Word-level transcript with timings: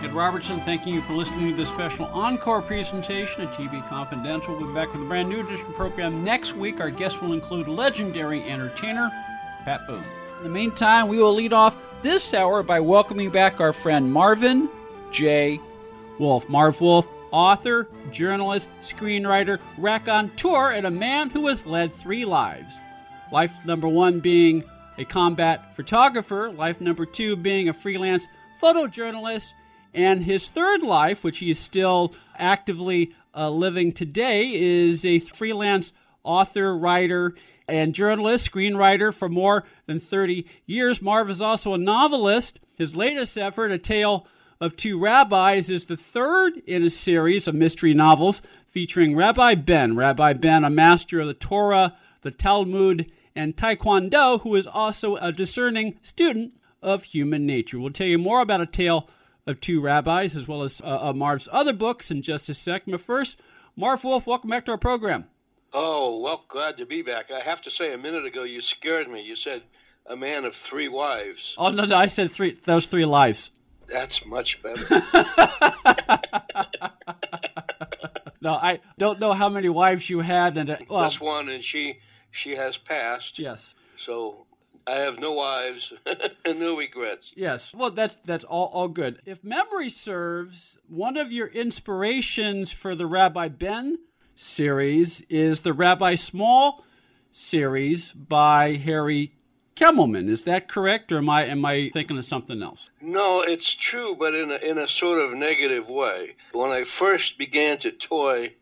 Ed 0.00 0.12
Robertson, 0.12 0.60
thanking 0.60 0.94
you 0.94 1.02
for 1.02 1.14
listening 1.14 1.50
to 1.50 1.56
this 1.56 1.68
special 1.68 2.04
encore 2.06 2.62
presentation 2.62 3.42
of 3.42 3.50
TV 3.50 3.84
Confidential. 3.88 4.56
We'll 4.56 4.68
be 4.68 4.74
back 4.74 4.92
with 4.92 5.02
a 5.02 5.04
brand 5.04 5.28
new 5.28 5.40
edition 5.40 5.72
program 5.72 6.22
next 6.22 6.54
week. 6.54 6.80
Our 6.80 6.90
guest 6.90 7.20
will 7.20 7.32
include 7.32 7.66
legendary 7.66 8.44
entertainer 8.44 9.10
Pat 9.64 9.84
Boone. 9.88 10.04
In 10.38 10.44
the 10.44 10.50
meantime, 10.50 11.08
we 11.08 11.18
will 11.18 11.34
lead 11.34 11.52
off 11.52 11.76
this 12.00 12.32
hour 12.32 12.62
by 12.62 12.78
welcoming 12.78 13.30
back 13.30 13.60
our 13.60 13.72
friend 13.72 14.12
Marvin 14.12 14.68
J. 15.10 15.60
Wolf. 16.20 16.48
Marv 16.48 16.80
Wolf, 16.80 17.08
author, 17.32 17.88
journalist, 18.12 18.68
screenwriter, 18.80 19.58
raconteur, 19.78 20.74
and 20.74 20.86
a 20.86 20.92
man 20.92 21.28
who 21.28 21.48
has 21.48 21.66
led 21.66 21.92
three 21.92 22.24
lives. 22.24 22.78
Life 23.32 23.66
number 23.66 23.88
one 23.88 24.20
being 24.20 24.62
a 24.96 25.04
combat 25.04 25.74
photographer, 25.74 26.52
life 26.52 26.80
number 26.80 27.04
two 27.04 27.34
being 27.34 27.68
a 27.68 27.72
freelance 27.72 28.28
photojournalist, 28.62 29.54
and 29.94 30.24
his 30.24 30.48
third 30.48 30.82
life, 30.82 31.24
which 31.24 31.38
he 31.38 31.50
is 31.50 31.58
still 31.58 32.14
actively 32.36 33.14
uh, 33.34 33.50
living 33.50 33.92
today, 33.92 34.52
is 34.54 35.04
a 35.04 35.18
freelance 35.18 35.92
author, 36.22 36.76
writer, 36.76 37.34
and 37.68 37.94
journalist, 37.94 38.50
screenwriter 38.50 39.12
for 39.12 39.28
more 39.28 39.64
than 39.86 40.00
30 40.00 40.46
years. 40.66 41.02
Marv 41.02 41.28
is 41.30 41.42
also 41.42 41.74
a 41.74 41.78
novelist. 41.78 42.58
His 42.76 42.96
latest 42.96 43.36
effort, 43.36 43.70
A 43.70 43.78
Tale 43.78 44.26
of 44.60 44.76
Two 44.76 44.98
Rabbis, 44.98 45.70
is 45.70 45.84
the 45.84 45.96
third 45.96 46.58
in 46.66 46.82
a 46.82 46.90
series 46.90 47.46
of 47.46 47.54
mystery 47.54 47.94
novels 47.94 48.42
featuring 48.66 49.14
Rabbi 49.14 49.54
Ben. 49.54 49.96
Rabbi 49.96 50.32
Ben, 50.34 50.64
a 50.64 50.70
master 50.70 51.20
of 51.20 51.26
the 51.26 51.34
Torah, 51.34 51.96
the 52.22 52.30
Talmud, 52.30 53.10
and 53.34 53.56
Taekwondo, 53.56 54.40
who 54.40 54.54
is 54.54 54.66
also 54.66 55.16
a 55.16 55.30
discerning 55.30 55.96
student 56.02 56.54
of 56.82 57.04
human 57.04 57.46
nature. 57.46 57.78
We'll 57.78 57.92
tell 57.92 58.06
you 58.06 58.18
more 58.18 58.40
about 58.40 58.60
A 58.60 58.66
Tale 58.66 59.08
of 59.48 59.60
Two 59.60 59.80
Rabbis, 59.80 60.36
as 60.36 60.46
well 60.46 60.62
as 60.62 60.80
uh, 60.82 61.08
uh, 61.08 61.12
Marv's 61.12 61.48
other 61.50 61.72
books 61.72 62.10
in 62.10 62.22
just 62.22 62.48
a 62.48 62.54
sec. 62.54 62.82
But 62.86 63.00
first, 63.00 63.40
Marv 63.76 64.04
Wolf, 64.04 64.26
welcome 64.26 64.50
back 64.50 64.64
to 64.66 64.72
our 64.72 64.78
program. 64.78 65.26
Oh, 65.72 66.20
well, 66.20 66.44
glad 66.48 66.76
to 66.78 66.86
be 66.86 67.02
back. 67.02 67.30
I 67.30 67.40
have 67.40 67.60
to 67.62 67.70
say, 67.70 67.92
a 67.92 67.98
minute 67.98 68.24
ago, 68.24 68.42
you 68.44 68.60
scared 68.60 69.08
me. 69.08 69.22
You 69.22 69.36
said 69.36 69.62
a 70.06 70.16
man 70.16 70.44
of 70.44 70.54
three 70.54 70.88
wives. 70.88 71.54
Oh, 71.58 71.70
no, 71.70 71.84
no, 71.84 71.96
I 71.96 72.06
said 72.06 72.30
three, 72.30 72.52
those 72.64 72.86
three 72.86 73.04
lives. 73.04 73.50
That's 73.86 74.24
much 74.26 74.62
better. 74.62 74.86
no, 78.40 78.52
I 78.54 78.80
don't 78.98 79.18
know 79.18 79.32
how 79.32 79.48
many 79.48 79.68
wives 79.70 80.08
you 80.10 80.20
had. 80.20 80.58
and 80.58 80.70
uh, 80.70 80.76
well, 80.88 81.04
This 81.04 81.20
one, 81.20 81.48
and 81.48 81.64
she 81.64 81.98
she 82.30 82.56
has 82.56 82.76
passed. 82.76 83.38
Yes. 83.38 83.74
So 83.96 84.46
I 84.88 85.00
have 85.00 85.18
no 85.18 85.34
wives 85.34 85.92
and 86.46 86.58
no 86.58 86.76
regrets. 86.76 87.32
Yes. 87.36 87.74
Well, 87.74 87.90
that's 87.90 88.16
that's 88.24 88.44
all 88.44 88.70
all 88.72 88.88
good. 88.88 89.20
If 89.26 89.44
memory 89.44 89.90
serves, 89.90 90.78
one 90.88 91.18
of 91.18 91.30
your 91.30 91.48
inspirations 91.48 92.72
for 92.72 92.94
the 92.94 93.06
Rabbi 93.06 93.48
Ben 93.48 93.98
series 94.34 95.20
is 95.28 95.60
the 95.60 95.74
Rabbi 95.74 96.14
Small 96.14 96.84
series 97.30 98.12
by 98.12 98.72
Harry 98.76 99.34
Kemelman. 99.76 100.30
Is 100.30 100.44
that 100.44 100.68
correct, 100.68 101.12
or 101.12 101.18
am 101.18 101.28
I 101.28 101.44
am 101.44 101.66
I 101.66 101.90
thinking 101.92 102.16
of 102.16 102.24
something 102.24 102.62
else? 102.62 102.88
No, 103.02 103.42
it's 103.42 103.74
true, 103.74 104.16
but 104.18 104.34
in 104.34 104.50
a, 104.50 104.56
in 104.56 104.78
a 104.78 104.88
sort 104.88 105.18
of 105.18 105.34
negative 105.34 105.90
way. 105.90 106.36
When 106.52 106.70
I 106.70 106.84
first 106.84 107.36
began 107.36 107.76
to 107.78 107.90
toy 107.90 108.54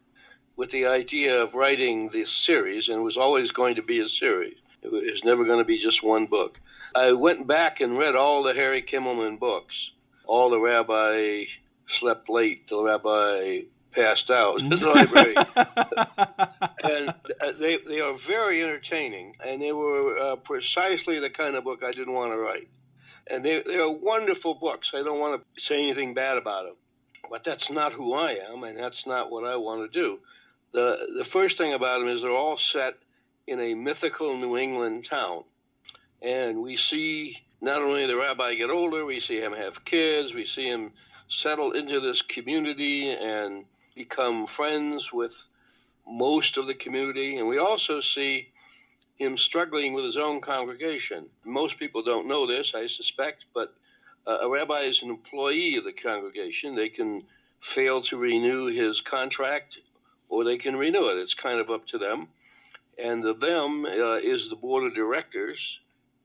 with 0.57 0.71
the 0.71 0.87
idea 0.87 1.41
of 1.41 1.55
writing 1.55 2.09
this 2.09 2.33
series, 2.33 2.89
and 2.89 2.99
it 2.99 3.03
was 3.03 3.17
always 3.17 3.53
going 3.53 3.77
to 3.77 3.83
be 3.83 4.01
a 4.01 4.09
series, 4.09 4.57
it 4.93 5.13
was 5.13 5.25
never 5.25 5.45
going 5.45 5.59
to 5.59 5.65
be 5.65 5.79
just 5.79 6.03
one 6.03 6.27
book. 6.27 6.61
I 6.95 7.13
went 7.13 7.47
back 7.47 7.81
and 7.81 7.99
read 7.99 8.17
all 8.17 8.43
the 8.43 8.55
Harry 8.55 8.83
Kemelman 8.83 9.39
books. 9.39 9.93
All 10.25 10.51
the 10.51 10.61
rabbi 10.61 11.45
slept 11.87 12.29
late, 12.29 12.69
the 12.69 12.83
rabbi 12.83 13.63
passed 13.97 14.31
out 14.31 14.61
library. 14.63 15.35
and 16.85 17.15
uh, 17.41 17.53
they, 17.59 17.79
they 17.79 18.01
are 18.01 18.15
very 18.15 18.63
entertaining, 18.63 19.37
and 19.45 19.61
they 19.63 19.73
were 19.73 20.19
uh, 20.19 20.37
precisely 20.37 21.19
the 21.19 21.31
kind 21.31 21.57
of 21.57 21.65
book 21.65 21.83
I 21.83 21.93
didn't 21.93 22.13
want 22.13 22.33
to 22.33 22.39
write. 22.39 22.69
And 23.29 23.45
they, 23.45 23.63
they 23.63 23.79
are 23.79 23.91
wonderful 23.91 24.55
books. 24.55 24.93
I 24.95 25.03
don't 25.03 25.19
want 25.19 25.43
to 25.43 25.61
say 25.61 25.83
anything 25.83 26.15
bad 26.15 26.39
about 26.39 26.67
them. 26.67 26.77
But 27.29 27.43
that's 27.43 27.71
not 27.71 27.93
who 27.93 28.15
I 28.15 28.39
am, 28.53 28.63
and 28.63 28.79
that's 28.79 29.07
not 29.07 29.33
what 29.33 29.45
I 29.45 29.57
want 29.57 29.91
to 29.91 29.99
do. 30.01 30.21
The, 30.73 30.99
the 31.19 31.25
first 31.25 31.59
thing 31.59 31.73
about 31.73 31.99
them 31.99 32.09
is 32.09 32.23
they're 32.23 32.31
all 32.31 32.59
set 32.59 32.95
in 33.47 33.61
a 33.61 33.75
mythical 33.75 34.37
New 34.37 34.57
England 34.57 35.05
town. 35.05 35.45
And 36.23 36.63
we 36.63 36.77
see 36.77 37.39
not 37.61 37.83
only 37.83 38.07
the 38.07 38.17
rabbi 38.17 38.55
get 38.55 38.71
older, 38.71 39.05
we 39.05 39.21
see 39.21 39.41
him 39.41 39.53
have 39.53 39.85
kids, 39.85 40.35
we 40.35 40.45
see 40.45 40.67
him 40.67 40.93
settle 41.29 41.73
into 41.73 42.01
this 42.01 42.23
community 42.23 43.11
and 43.11 43.65
become 43.95 44.47
friends 44.47 45.13
with 45.13 45.49
most 46.07 46.57
of 46.57 46.67
the 46.67 46.75
community. 46.75 47.39
And 47.39 47.49
we 47.49 47.59
also 47.59 48.01
see 48.01 48.49
him 49.17 49.37
struggling 49.37 49.95
with 49.95 50.05
his 50.05 50.19
own 50.19 50.41
congregation. 50.41 51.27
Most 51.45 51.79
people 51.79 52.03
don't 52.03 52.29
know 52.29 52.47
this, 52.47 52.75
I 52.75 52.87
suspect, 52.87 53.47
but 53.55 53.75
uh, 54.27 54.39
a 54.43 54.49
rabbi 54.49 54.81
is 54.81 55.03
an 55.03 55.11
employee 55.11 55.77
of 55.77 55.85
the 55.85 55.93
congregation. 55.93 56.75
They 56.75 56.89
can 56.89 57.23
fail 57.61 58.03
to 58.03 58.17
renew 58.17 58.67
his 58.67 59.01
contract 59.01 59.79
or 60.29 60.45
they 60.45 60.59
can 60.59 60.77
renew 60.77 61.09
it. 61.09 61.19
It's 61.19 61.35
kind 61.35 61.61
of 61.61 61.71
up 61.71 61.87
to 61.89 61.99
them. 61.99 62.29
And 62.99 63.23
the 63.23 63.35
them 63.35 63.85
uh, 63.85 64.17
is 64.17 64.49
the 64.49 64.57
board 64.57 64.85
of 64.85 64.95
directors, 64.95 65.81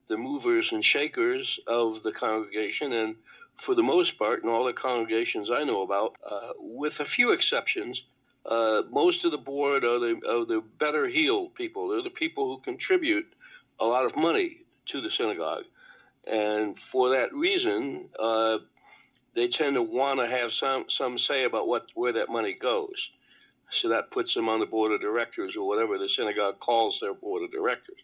the 0.08 0.16
movers 0.16 0.72
and 0.72 0.84
shakers 0.84 1.60
of 1.66 2.02
the 2.02 2.12
congregation. 2.12 2.92
And 2.92 3.16
for 3.56 3.74
the 3.74 3.82
most 3.82 4.18
part, 4.18 4.42
in 4.42 4.48
all 4.48 4.64
the 4.64 4.72
congregations 4.72 5.50
I 5.50 5.64
know 5.64 5.82
about, 5.82 6.16
uh, 6.28 6.52
with 6.58 7.00
a 7.00 7.04
few 7.04 7.32
exceptions, 7.32 8.04
uh, 8.46 8.82
most 8.90 9.24
of 9.24 9.30
the 9.30 9.38
board 9.38 9.84
are 9.84 9.98
the, 9.98 10.20
are 10.28 10.44
the 10.44 10.62
better 10.78 11.06
heeled 11.06 11.54
people. 11.54 11.88
They're 11.88 12.02
the 12.02 12.10
people 12.10 12.48
who 12.48 12.62
contribute 12.62 13.26
a 13.78 13.86
lot 13.86 14.04
of 14.04 14.16
money 14.16 14.62
to 14.86 15.00
the 15.00 15.10
synagogue. 15.10 15.64
And 16.26 16.78
for 16.78 17.10
that 17.10 17.34
reason, 17.34 18.08
uh, 18.18 18.58
they 19.34 19.48
tend 19.48 19.74
to 19.74 19.82
want 19.82 20.20
to 20.20 20.26
have 20.26 20.52
some, 20.52 20.84
some 20.88 21.18
say 21.18 21.44
about 21.44 21.68
what 21.68 21.86
where 21.94 22.12
that 22.12 22.28
money 22.28 22.52
goes. 22.52 23.10
So 23.72 23.88
that 23.88 24.10
puts 24.10 24.34
them 24.34 24.48
on 24.48 24.60
the 24.60 24.66
board 24.66 24.92
of 24.92 25.00
directors 25.00 25.56
or 25.56 25.66
whatever 25.66 25.96
the 25.96 26.08
synagogue 26.08 26.60
calls 26.60 27.00
their 27.00 27.14
board 27.14 27.42
of 27.42 27.50
directors. 27.50 27.96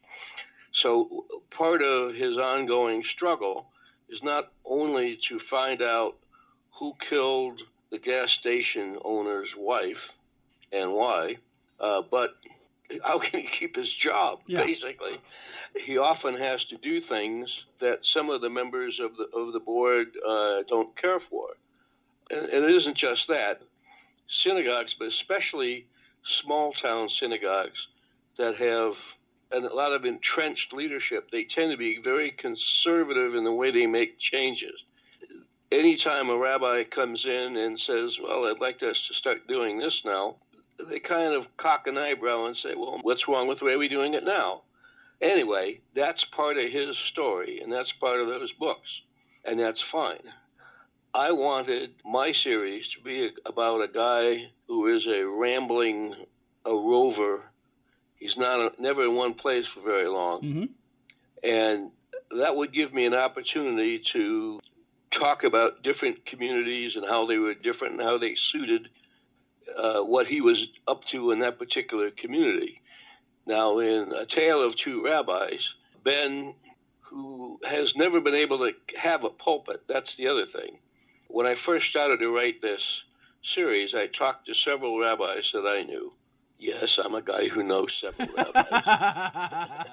So 0.73 1.27
part 1.51 1.83
of 1.83 2.15
his 2.15 2.39
ongoing 2.39 3.05
struggle 3.05 3.71
is 4.09 4.23
not 4.23 4.51
only 4.65 5.17
to 5.17 5.39
find 5.39 5.83
out 5.83 6.17
who 6.79 6.95
killed 6.99 7.63
the 7.91 7.99
gas 7.99 8.33
station 8.33 8.99
owner's 9.05 9.55
wife 9.57 10.15
and 10.73 10.93
why, 10.93 11.37
uh, 11.81 12.03
but 12.11 12.37
how 13.05 13.19
can 13.19 13.41
he 13.41 13.47
keep 13.47 13.77
his 13.77 13.93
job? 13.93 14.41
Yeah. 14.47 14.65
Basically, 14.65 15.19
he 15.77 15.99
often 15.99 16.35
has 16.35 16.65
to 16.67 16.79
do 16.79 17.01
things 17.01 17.67
that 17.81 18.07
some 18.07 18.31
of 18.31 18.41
the 18.41 18.49
members 18.51 19.01
of 19.01 19.17
the 19.17 19.25
of 19.37 19.53
the 19.53 19.61
board 19.61 20.09
uh, 20.27 20.63
don't 20.67 20.97
care 20.97 21.21
for, 21.21 21.49
and, 22.31 22.47
and 22.47 22.65
it 22.65 22.71
isn't 22.71 22.97
just 22.97 23.29
that 23.29 23.61
synagogues, 24.29 24.95
but 24.95 25.09
especially 25.09 25.87
small 26.23 26.73
town 26.73 27.09
synagogues 27.09 27.89
that 28.37 28.57
have 28.57 28.97
a 29.51 29.61
lot 29.61 29.93
of 29.93 30.05
entrenched 30.05 30.73
leadership, 30.73 31.31
they 31.31 31.45
tend 31.45 31.71
to 31.73 31.77
be 31.79 32.01
very 32.03 32.31
conservative 32.31 33.35
in 33.35 33.45
the 33.45 33.53
way 33.53 33.71
they 33.71 33.87
make 33.87 34.19
changes. 34.19 34.85
Anytime 35.73 36.31
a 36.31 36.37
rabbi 36.37 36.85
comes 36.85 37.27
in 37.27 37.57
and 37.57 37.79
says, 37.79 38.19
Well, 38.21 38.47
I'd 38.47 38.61
like 38.61 38.83
us 38.83 39.09
to 39.09 39.15
start 39.15 39.49
doing 39.49 39.79
this 39.79 40.05
now, 40.05 40.37
they 40.89 41.01
kind 41.01 41.35
of 41.35 41.57
cock 41.57 41.87
an 41.87 41.99
eyebrow 41.99 42.47
and 42.47 42.57
say, 42.57 42.75
Well, 42.75 43.01
what's 43.03 43.29
wrong 43.29 43.49
with 43.49 43.59
the 43.59 43.65
way 43.65 43.77
we're 43.77 43.89
doing 43.89 44.15
it 44.15 44.25
now? 44.25 44.63
Anyway, 45.21 45.81
that's 45.95 46.25
part 46.25 46.57
of 46.59 46.71
his 46.71 46.97
story, 46.97 47.61
and 47.61 47.73
that's 47.73 47.93
part 47.93 48.21
of 48.21 48.29
those 48.29 48.53
books, 48.53 49.03
and 49.45 49.59
that's 49.59 49.81
fine. 49.81 50.33
I 51.15 51.33
wanted 51.33 51.95
my 52.05 52.33
series 52.33 52.91
to 52.91 53.01
be 53.01 53.31
about 53.47 53.81
a 53.81 53.89
guy 53.89 54.51
who 54.67 54.87
is 54.87 55.07
a 55.07 55.25
rambling, 55.25 56.15
a 56.67 56.71
rover. 56.73 57.45
He's 58.17 58.37
not 58.37 58.61
a, 58.61 58.83
never 58.83 59.05
in 59.05 59.15
one 59.15 59.35
place 59.35 59.67
for 59.67 59.81
very 59.81 60.07
long, 60.07 60.43
mm-hmm. 60.43 60.65
and 61.43 61.91
that 62.37 62.55
would 62.57 62.73
give 62.73 62.93
me 62.93 63.07
an 63.07 63.15
opportunity 63.15 63.99
to 63.99 64.61
talk 65.11 65.45
about 65.45 65.83
different 65.83 66.27
communities 66.27 66.97
and 66.97 67.07
how 67.07 67.25
they 67.25 67.39
were 67.39 67.55
different 67.55 67.95
and 67.95 68.03
how 68.03 68.19
they 68.19 68.35
suited 68.35 68.91
uh, 69.77 70.03
what 70.03 70.27
he 70.27 70.43
was 70.43 70.69
up 70.87 71.05
to 71.07 71.31
in 71.31 71.39
that 71.39 71.59
particular 71.59 72.11
community. 72.11 72.83
Now, 73.47 73.79
in 73.79 74.13
A 74.13 74.27
Tale 74.27 74.61
of 74.61 74.77
Two 74.77 75.07
Rabbis, 75.07 75.75
Ben, 76.05 76.55
who 77.01 77.59
has 77.67 77.97
never 77.97 78.21
been 78.21 78.35
able 78.35 78.59
to 78.59 78.75
have 78.99 79.25
a 79.25 79.31
pulpit, 79.31 79.85
that's 79.89 80.17
the 80.17 80.27
other 80.27 80.45
thing 80.45 80.79
when 81.29 81.47
I 81.47 81.55
first 81.55 81.87
started 81.89 82.19
to 82.21 82.35
write 82.35 82.61
this 82.61 83.05
series, 83.43 83.95
I 83.95 84.07
talked 84.07 84.47
to 84.47 84.55
several 84.55 84.99
rabbis 84.99 85.53
that 85.53 85.67
I 85.67 85.83
knew. 85.83 86.13
Yes, 86.59 86.99
I'm 86.99 87.15
a 87.15 87.23
guy 87.23 87.49
who 87.49 87.63
knows 87.63 87.95
several 87.95 88.29
rabbis, 88.37 88.65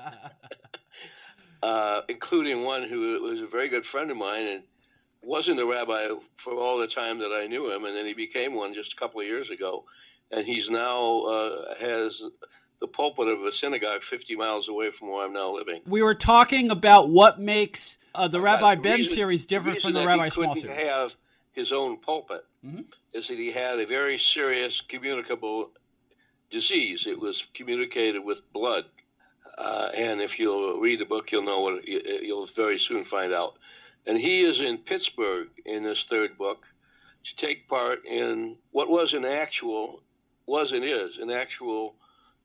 uh, 1.64 2.02
including 2.10 2.64
one 2.64 2.84
who 2.84 3.22
was 3.22 3.42
a 3.42 3.48
very 3.48 3.70
good 3.70 3.86
friend 3.86 4.10
of 4.10 4.18
mine. 4.18 4.48
And 4.48 4.64
wasn't 5.26 5.60
a 5.60 5.66
rabbi 5.66 6.08
for 6.36 6.54
all 6.54 6.78
the 6.78 6.88
time 6.88 7.20
that 7.20 7.32
I 7.32 7.48
knew 7.48 7.72
him, 7.72 7.86
and 7.86 7.96
then 7.96 8.06
he 8.06 8.14
became 8.14 8.54
one 8.54 8.74
just 8.74 8.94
a 8.94 8.96
couple 8.96 9.22
of 9.22 9.28
years 9.28 9.50
ago, 9.50 9.86
and 10.32 10.46
he's 10.46 10.70
now 10.70 11.22
uh, 11.22 11.76
has 11.80 12.24
the 12.80 12.88
pulpit 12.88 13.28
of 13.28 13.42
a 13.44 13.52
synagogue 13.52 14.04
50 14.04 14.36
miles 14.36 14.68
away 14.68 14.92
from 14.92 15.10
where 15.10 15.26
I'm 15.26 15.34
now 15.34 15.52
living. 15.54 15.82
We 15.88 16.02
were 16.02 16.16
talking 16.16 16.70
about 16.70 17.10
what 17.10 17.40
makes 17.40 17.98
uh, 18.14 18.28
the 18.28 18.40
Rabbi 18.40 18.76
the 18.76 18.82
Ben 18.82 18.98
reason- 18.98 19.16
series 19.16 19.46
different 19.46 19.82
from 19.82 19.94
the 19.94 20.06
Rabbi 20.06 20.30
Small 20.30 20.56
series. 20.56 20.78
have 20.78 21.16
his 21.56 21.72
own 21.72 21.98
pulpit 21.98 22.46
Mhm. 22.64 22.86
is 23.14 23.28
that 23.30 23.40
he 23.40 23.52
had 23.52 23.80
a 23.80 23.86
very 23.86 24.18
serious 24.18 24.82
communicable 24.82 25.72
disease. 26.50 27.08
It 27.08 27.20
was 27.20 27.48
communicated 27.54 28.20
with 28.24 28.52
blood, 28.54 28.86
uh, 29.58 29.90
and 29.94 30.22
if 30.22 30.38
you'll 30.38 30.80
read 30.80 31.00
the 31.00 31.06
book, 31.06 31.32
you'll 31.32 31.42
know 31.44 31.62
what 31.62 31.88
you- 31.88 32.20
you'll 32.22 32.46
very 32.46 32.78
soon 32.78 33.04
find 33.04 33.34
out. 33.34 33.58
And 34.06 34.18
he 34.20 34.42
is 34.42 34.60
in 34.62 34.78
Pittsburgh 34.80 35.50
in 35.66 35.84
this 35.84 36.04
third 36.04 36.38
book 36.38 36.68
to 37.24 37.36
take 37.36 37.68
part 37.68 38.06
in 38.06 38.60
what 38.72 38.90
was 38.90 39.14
an 39.14 39.26
actual, 39.26 40.04
was 40.46 40.74
and 40.74 40.86
is 40.86 41.18
an 41.18 41.32
actual 41.32 41.96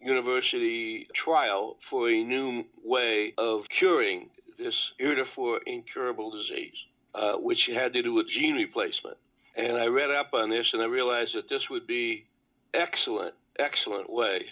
university 0.00 1.04
trial 1.12 1.76
for 1.80 2.08
a 2.08 2.22
new 2.24 2.64
way 2.82 3.34
of 3.36 3.68
curing 3.68 4.30
this 4.56 4.92
heretofore 4.98 5.58
incurable 5.66 6.30
disease, 6.30 6.86
uh, 7.14 7.34
which 7.34 7.66
had 7.66 7.92
to 7.94 8.02
do 8.02 8.14
with 8.14 8.28
gene 8.28 8.56
replacement. 8.56 9.16
And 9.56 9.76
I 9.76 9.86
read 9.86 10.10
up 10.10 10.32
on 10.32 10.50
this 10.50 10.74
and 10.74 10.82
I 10.82 10.86
realized 10.86 11.34
that 11.34 11.48
this 11.48 11.68
would 11.68 11.86
be 11.86 12.24
excellent, 12.72 13.34
excellent 13.58 14.10
way 14.10 14.46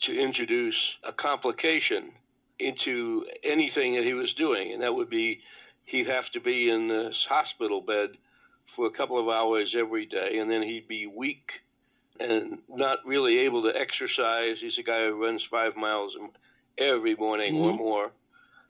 to 0.00 0.16
introduce 0.18 0.96
a 1.02 1.12
complication 1.12 2.12
into 2.58 3.26
anything 3.42 3.94
that 3.94 4.04
he 4.04 4.14
was 4.14 4.34
doing. 4.34 4.72
And 4.72 4.82
that 4.82 4.94
would 4.94 5.10
be 5.10 5.40
he'd 5.84 6.06
have 6.08 6.30
to 6.30 6.40
be 6.40 6.70
in 6.70 6.88
this 6.88 7.24
hospital 7.24 7.80
bed 7.80 8.10
for 8.66 8.86
a 8.86 8.90
couple 8.90 9.18
of 9.18 9.28
hours 9.28 9.74
every 9.74 10.04
day, 10.04 10.38
and 10.38 10.50
then 10.50 10.62
he'd 10.62 10.86
be 10.86 11.06
weak 11.06 11.62
and 12.20 12.58
not 12.68 12.98
really 13.06 13.38
able 13.38 13.62
to 13.62 13.80
exercise. 13.80 14.60
He's 14.60 14.78
a 14.78 14.82
guy 14.82 15.06
who 15.06 15.22
runs 15.22 15.42
five 15.42 15.76
miles 15.76 16.16
every 16.76 17.14
morning 17.14 17.56
or 17.56 17.72
Mhm. 17.72 17.78
more. 17.78 18.12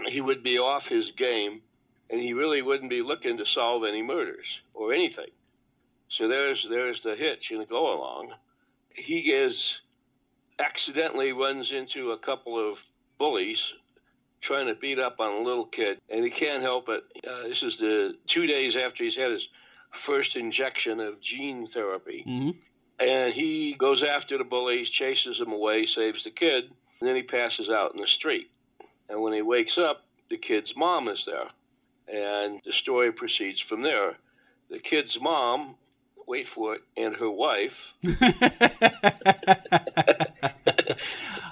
He 0.06 0.20
would 0.20 0.42
be 0.42 0.58
off 0.58 0.86
his 0.86 1.10
game, 1.10 1.62
and 2.10 2.20
he 2.20 2.32
really 2.32 2.62
wouldn't 2.62 2.90
be 2.90 3.02
looking 3.02 3.36
to 3.38 3.46
solve 3.46 3.84
any 3.84 4.02
murders 4.02 4.60
or 4.74 4.92
anything. 4.92 5.30
So 6.08 6.28
there's 6.28 6.66
there's 6.68 7.00
the 7.02 7.14
hitch 7.14 7.50
in 7.50 7.58
the 7.58 7.66
go 7.66 7.94
along. 7.94 8.32
He 8.94 9.32
is 9.32 9.80
accidentally 10.58 11.32
runs 11.32 11.72
into 11.72 12.12
a 12.12 12.18
couple 12.18 12.58
of 12.58 12.78
bullies 13.18 13.74
trying 14.40 14.66
to 14.66 14.74
beat 14.74 14.98
up 14.98 15.18
on 15.20 15.32
a 15.32 15.40
little 15.44 15.66
kid, 15.66 16.00
and 16.08 16.24
he 16.24 16.30
can't 16.30 16.62
help 16.62 16.88
it. 16.88 17.04
Uh, 17.28 17.42
this 17.42 17.62
is 17.62 17.78
the 17.78 18.16
two 18.26 18.46
days 18.46 18.76
after 18.76 19.02
he's 19.04 19.16
had 19.16 19.32
his 19.32 19.48
first 19.92 20.36
injection 20.36 21.00
of 21.00 21.20
gene 21.20 21.66
therapy, 21.66 22.24
Mhm. 22.26 22.54
and 23.00 23.34
he 23.34 23.74
goes 23.74 24.02
after 24.04 24.38
the 24.38 24.44
bullies, 24.44 24.88
chases 24.90 25.38
them 25.38 25.52
away, 25.52 25.86
saves 25.86 26.22
the 26.24 26.30
kid, 26.30 26.64
and 27.00 27.08
then 27.08 27.16
he 27.16 27.22
passes 27.22 27.68
out 27.68 27.92
in 27.94 28.00
the 28.00 28.06
street. 28.06 28.50
And 29.08 29.20
when 29.22 29.32
he 29.32 29.42
wakes 29.42 29.76
up, 29.78 30.06
the 30.28 30.36
kid's 30.38 30.76
mom 30.76 31.08
is 31.08 31.24
there, 31.24 31.50
and 32.12 32.60
the 32.64 32.72
story 32.72 33.12
proceeds 33.12 33.60
from 33.60 33.82
there. 33.82 34.14
The 34.70 34.78
kid's 34.78 35.20
mom, 35.20 35.76
wait 36.26 36.48
for 36.48 36.74
it, 36.74 36.82
and 36.96 37.16
her 37.16 37.30
wife 37.30 37.94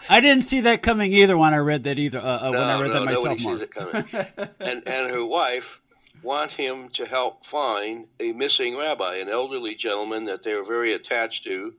I 0.09 0.21
didn't 0.21 0.43
see 0.43 0.63
that 0.63 0.83
coming 0.83 1.13
either 1.13 1.37
when 1.37 1.55
I 1.55 1.59
read 1.59 1.85
that 1.85 1.99
either. 1.99 2.19
Uh, 2.19 2.49
uh, 2.49 2.51
when 2.51 2.61
I 2.61 2.81
read 2.81 2.89
no, 2.89 2.95
that 2.95 3.05
myself, 3.05 3.25
nobody 3.25 3.45
Mark. 3.45 3.59
sees 3.59 3.63
it 3.63 3.71
coming. 3.75 4.49
and 4.61 4.89
and 4.89 5.11
her 5.11 5.25
wife 5.25 5.81
want 6.23 6.53
him 6.53 6.89
to 6.91 7.07
help 7.07 7.45
find 7.45 8.07
a 8.21 8.33
missing 8.33 8.77
rabbi, 8.77 9.17
an 9.17 9.29
elderly 9.29 9.75
gentleman 9.75 10.25
that 10.25 10.43
they 10.43 10.53
are 10.53 10.65
very 10.65 10.93
attached 10.93 11.45
to, 11.45 11.75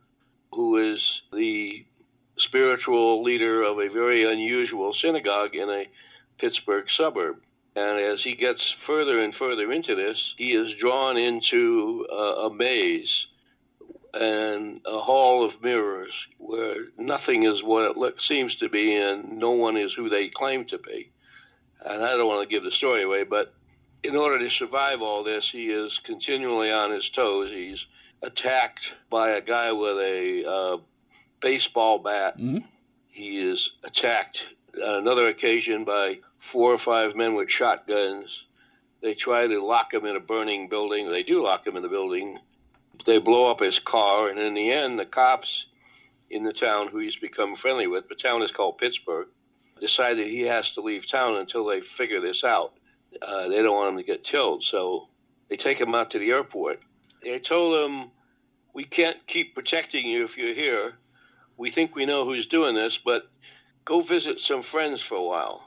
who 0.53 0.77
is 0.77 1.23
the 1.33 1.85
spiritual 2.37 3.23
leader 3.23 3.63
of 3.63 3.79
a 3.79 3.89
very 3.89 4.31
unusual 4.31 4.93
synagogue 4.93 5.55
in 5.55 5.69
a 5.69 5.87
Pittsburgh 6.37 6.89
suburb. 6.89 7.41
And 7.77 7.99
as 7.99 8.23
he 8.23 8.33
gets 8.33 8.71
further 8.71 9.19
and 9.19 9.35
further 9.35 9.71
into 9.71 9.93
this, 9.93 10.33
he 10.35 10.53
is 10.53 10.73
drawn 10.73 11.15
into 11.15 12.07
uh, 12.11 12.47
a 12.47 12.53
maze 12.53 13.27
and 14.15 14.81
a 14.83 14.97
hall 14.97 15.43
of 15.43 15.61
mirrors 15.61 16.27
where 16.39 16.77
nothing 16.97 17.43
is 17.43 17.61
what 17.61 17.83
it 17.83 17.95
look, 17.95 18.19
seems 18.19 18.55
to 18.55 18.69
be 18.69 18.95
and 18.95 19.37
no 19.37 19.51
one 19.51 19.77
is 19.77 19.93
who 19.93 20.09
they 20.09 20.27
claim 20.27 20.65
to 20.65 20.79
be. 20.79 21.11
And 21.85 22.03
I 22.03 22.17
don't 22.17 22.27
want 22.27 22.41
to 22.41 22.51
give 22.51 22.63
the 22.63 22.71
story 22.71 23.03
away, 23.03 23.25
but 23.25 23.53
in 24.01 24.15
order 24.15 24.39
to 24.39 24.49
survive 24.49 25.03
all 25.03 25.23
this, 25.23 25.47
he 25.47 25.69
is 25.69 25.99
continually 25.99 26.71
on 26.71 26.89
his 26.89 27.11
toes. 27.11 27.51
He's 27.51 27.85
attacked 28.23 28.95
by 29.11 29.31
a 29.31 29.41
guy 29.41 29.71
with 29.71 29.97
a 29.99 30.49
uh, 30.49 30.77
baseball 31.41 31.99
bat. 31.99 32.39
Mhm. 32.39 32.63
He 33.09 33.37
is 33.37 33.73
attacked 33.83 34.55
on 34.83 34.95
another 34.95 35.27
occasion 35.27 35.83
by 35.83 36.21
four 36.39 36.71
or 36.71 36.77
five 36.77 37.15
men 37.15 37.35
with 37.35 37.49
shotguns. 37.49 38.45
They 39.01 39.13
try 39.13 39.47
to 39.47 39.63
lock 39.63 39.93
him 39.93 40.05
in 40.05 40.15
a 40.15 40.19
burning 40.19 40.69
building. 40.69 41.09
They 41.09 41.23
do 41.23 41.43
lock 41.43 41.65
him 41.67 41.75
in 41.75 41.83
the 41.83 41.89
building. 41.89 42.39
They 43.05 43.19
blow 43.19 43.51
up 43.51 43.59
his 43.59 43.79
car, 43.79 44.29
and 44.29 44.39
in 44.39 44.53
the 44.53 44.71
end, 44.71 44.97
the 44.97 45.05
cops 45.05 45.67
in 46.29 46.43
the 46.43 46.53
town 46.53 46.87
who 46.87 46.99
he's 46.99 47.15
become 47.15 47.55
friendly 47.55 47.87
with, 47.87 48.09
the 48.09 48.15
town 48.15 48.41
is 48.41 48.51
called 48.51 48.77
Pittsburgh, 48.77 49.27
decided 49.79 50.27
he 50.27 50.41
has 50.41 50.71
to 50.71 50.81
leave 50.81 51.05
town 51.05 51.35
until 51.37 51.65
they 51.65 51.81
figure 51.81 52.19
this 52.19 52.43
out. 52.43 52.73
Uh, 53.21 53.47
they 53.47 53.61
don't 53.61 53.75
want 53.75 53.91
him 53.91 53.97
to 53.97 54.03
get 54.03 54.23
killed, 54.23 54.63
so 54.63 55.09
they 55.49 55.55
take 55.55 55.79
him 55.79 55.95
out 55.95 56.11
to 56.11 56.19
the 56.19 56.31
airport. 56.31 56.79
They 57.23 57.39
told 57.39 57.89
him, 57.89 58.11
"We 58.73 58.83
can't 58.83 59.25
keep 59.27 59.55
protecting 59.55 60.07
you 60.07 60.23
if 60.23 60.37
you're 60.37 60.53
here. 60.53 60.97
We 61.55 61.71
think 61.71 61.95
we 61.95 62.05
know 62.05 62.25
who's 62.25 62.47
doing 62.47 62.75
this, 62.75 62.97
but 62.97 63.29
go 63.85 64.01
visit 64.01 64.39
some 64.39 64.61
friends 64.61 65.01
for 65.01 65.15
a 65.15 65.23
while. 65.23 65.66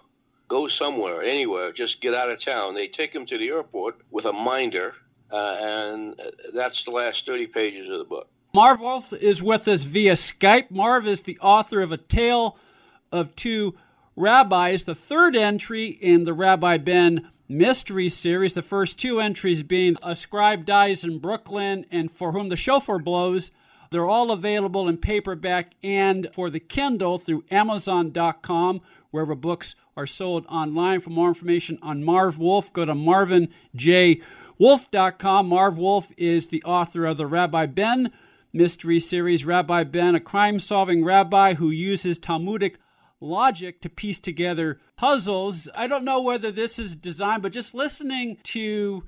Go 0.50 0.68
somewhere, 0.68 1.22
anywhere. 1.22 1.72
Just 1.72 2.02
get 2.02 2.12
out 2.12 2.30
of 2.30 2.40
town." 2.40 2.74
They 2.74 2.88
take 2.88 3.14
him 3.14 3.24
to 3.26 3.38
the 3.38 3.48
airport 3.48 3.96
with 4.10 4.26
a 4.26 4.32
minder, 4.32 4.94
uh, 5.30 5.56
and 5.60 6.20
that's 6.52 6.84
the 6.84 6.90
last 6.90 7.24
30 7.24 7.46
pages 7.46 7.88
of 7.88 7.98
the 7.98 8.04
book. 8.04 8.28
Marv 8.52 8.80
Wolf 8.80 9.12
is 9.12 9.40
with 9.40 9.68
us 9.68 9.84
via 9.84 10.14
Skype. 10.14 10.70
Marv 10.70 11.06
is 11.06 11.22
the 11.22 11.38
author 11.38 11.80
of 11.80 11.92
A 11.92 11.96
Tale 11.96 12.58
of 13.12 13.36
Two 13.36 13.76
Rabbis, 14.16 14.84
the 14.84 14.94
third 14.94 15.36
entry 15.36 15.86
in 15.86 16.24
the 16.24 16.34
Rabbi 16.34 16.76
Ben 16.78 17.30
mystery 17.48 18.08
series. 18.08 18.54
The 18.54 18.62
first 18.62 18.98
two 18.98 19.20
entries 19.20 19.62
being 19.62 19.96
A 20.02 20.16
Scribe 20.16 20.64
Dies 20.64 21.04
in 21.04 21.20
Brooklyn 21.20 21.86
and 21.92 22.10
For 22.10 22.32
Whom 22.32 22.48
the 22.48 22.56
Shofar 22.56 22.98
Blows. 22.98 23.52
They're 23.90 24.06
all 24.06 24.30
available 24.30 24.88
in 24.88 24.98
paperback 24.98 25.74
and 25.82 26.28
for 26.32 26.50
the 26.50 26.60
Kindle 26.60 27.18
through 27.18 27.44
Amazon.com, 27.50 28.80
wherever 29.10 29.34
books 29.34 29.74
are 29.96 30.06
sold 30.06 30.46
online. 30.46 31.00
For 31.00 31.10
more 31.10 31.28
information 31.28 31.78
on 31.82 32.04
Marv 32.04 32.38
Wolf, 32.38 32.72
go 32.72 32.84
to 32.84 32.94
marvinjwolf.com. 32.94 35.48
Marv 35.48 35.78
Wolf 35.78 36.12
is 36.16 36.46
the 36.46 36.62
author 36.64 37.06
of 37.06 37.16
the 37.16 37.26
Rabbi 37.26 37.66
Ben 37.66 38.12
mystery 38.52 39.00
series. 39.00 39.44
Rabbi 39.44 39.84
Ben, 39.84 40.14
a 40.14 40.20
crime 40.20 40.58
solving 40.58 41.04
rabbi 41.04 41.54
who 41.54 41.70
uses 41.70 42.18
Talmudic 42.18 42.78
logic 43.20 43.80
to 43.82 43.88
piece 43.88 44.18
together 44.18 44.80
puzzles. 44.96 45.68
I 45.74 45.86
don't 45.86 46.04
know 46.04 46.20
whether 46.20 46.50
this 46.50 46.78
is 46.78 46.94
designed, 46.94 47.42
but 47.42 47.52
just 47.52 47.74
listening 47.74 48.38
to 48.44 49.04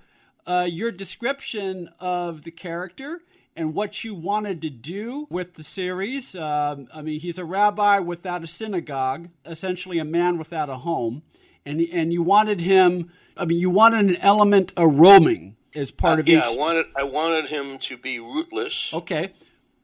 uh, 0.46 0.66
your 0.68 0.90
description 0.90 1.88
of 1.98 2.42
the 2.42 2.50
character 2.50 3.20
and 3.56 3.74
what 3.74 4.02
you 4.04 4.14
wanted 4.14 4.62
to 4.62 4.70
do 4.70 5.26
with 5.30 5.54
the 5.54 5.62
series. 5.62 6.34
Um, 6.34 6.88
I 6.94 7.02
mean, 7.02 7.20
he's 7.20 7.38
a 7.38 7.44
rabbi 7.44 7.98
without 7.98 8.42
a 8.42 8.46
synagogue, 8.46 9.28
essentially 9.44 9.98
a 9.98 10.04
man 10.04 10.38
without 10.38 10.68
a 10.70 10.76
home, 10.76 11.22
and 11.66 11.80
and 11.80 12.12
you 12.12 12.22
wanted 12.22 12.60
him. 12.60 13.10
I 13.36 13.44
mean, 13.44 13.58
you 13.58 13.70
wanted 13.70 14.06
an 14.10 14.16
element 14.16 14.72
of 14.76 14.94
roaming 14.96 15.56
as 15.74 15.90
part 15.90 16.20
of 16.20 16.28
Uh, 16.28 16.32
yeah, 16.32 16.38
each. 16.50 16.56
I 16.56 16.60
wanted 16.60 16.86
I 16.96 17.02
wanted 17.04 17.46
him 17.46 17.78
to 17.80 17.96
be 17.96 18.18
rootless. 18.20 18.90
okay. 18.92 19.32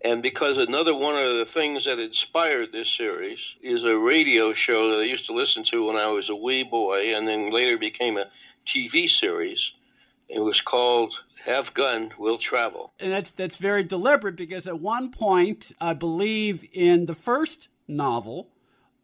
And 0.04 0.22
because 0.22 0.58
another 0.58 0.94
one 0.94 1.16
of 1.16 1.38
the 1.38 1.44
things 1.44 1.86
that 1.86 1.98
inspired 1.98 2.70
this 2.70 2.88
series 2.88 3.40
is 3.60 3.82
a 3.82 3.98
radio 3.98 4.52
show 4.52 4.90
that 4.90 5.00
I 5.00 5.02
used 5.02 5.26
to 5.26 5.32
listen 5.32 5.64
to 5.64 5.86
when 5.88 5.96
I 5.96 6.06
was 6.06 6.30
a 6.30 6.36
wee 6.36 6.62
boy 6.62 7.16
and 7.16 7.26
then 7.26 7.50
later 7.50 7.76
became 7.76 8.16
a 8.16 8.26
TV 8.64 9.08
series. 9.08 9.72
It 10.28 10.40
was 10.40 10.60
called 10.60 11.24
Have 11.46 11.72
Gun, 11.74 12.12
Will 12.18 12.38
Travel. 12.38 12.92
and 13.00 13.10
that's 13.12 13.32
that's 13.32 13.56
very 13.56 13.82
deliberate 13.82 14.36
because 14.36 14.66
at 14.66 14.78
one 14.80 15.10
point, 15.10 15.72
I 15.80 15.94
believe 15.94 16.64
in 16.72 17.06
the 17.06 17.14
first 17.14 17.68
novel, 17.86 18.48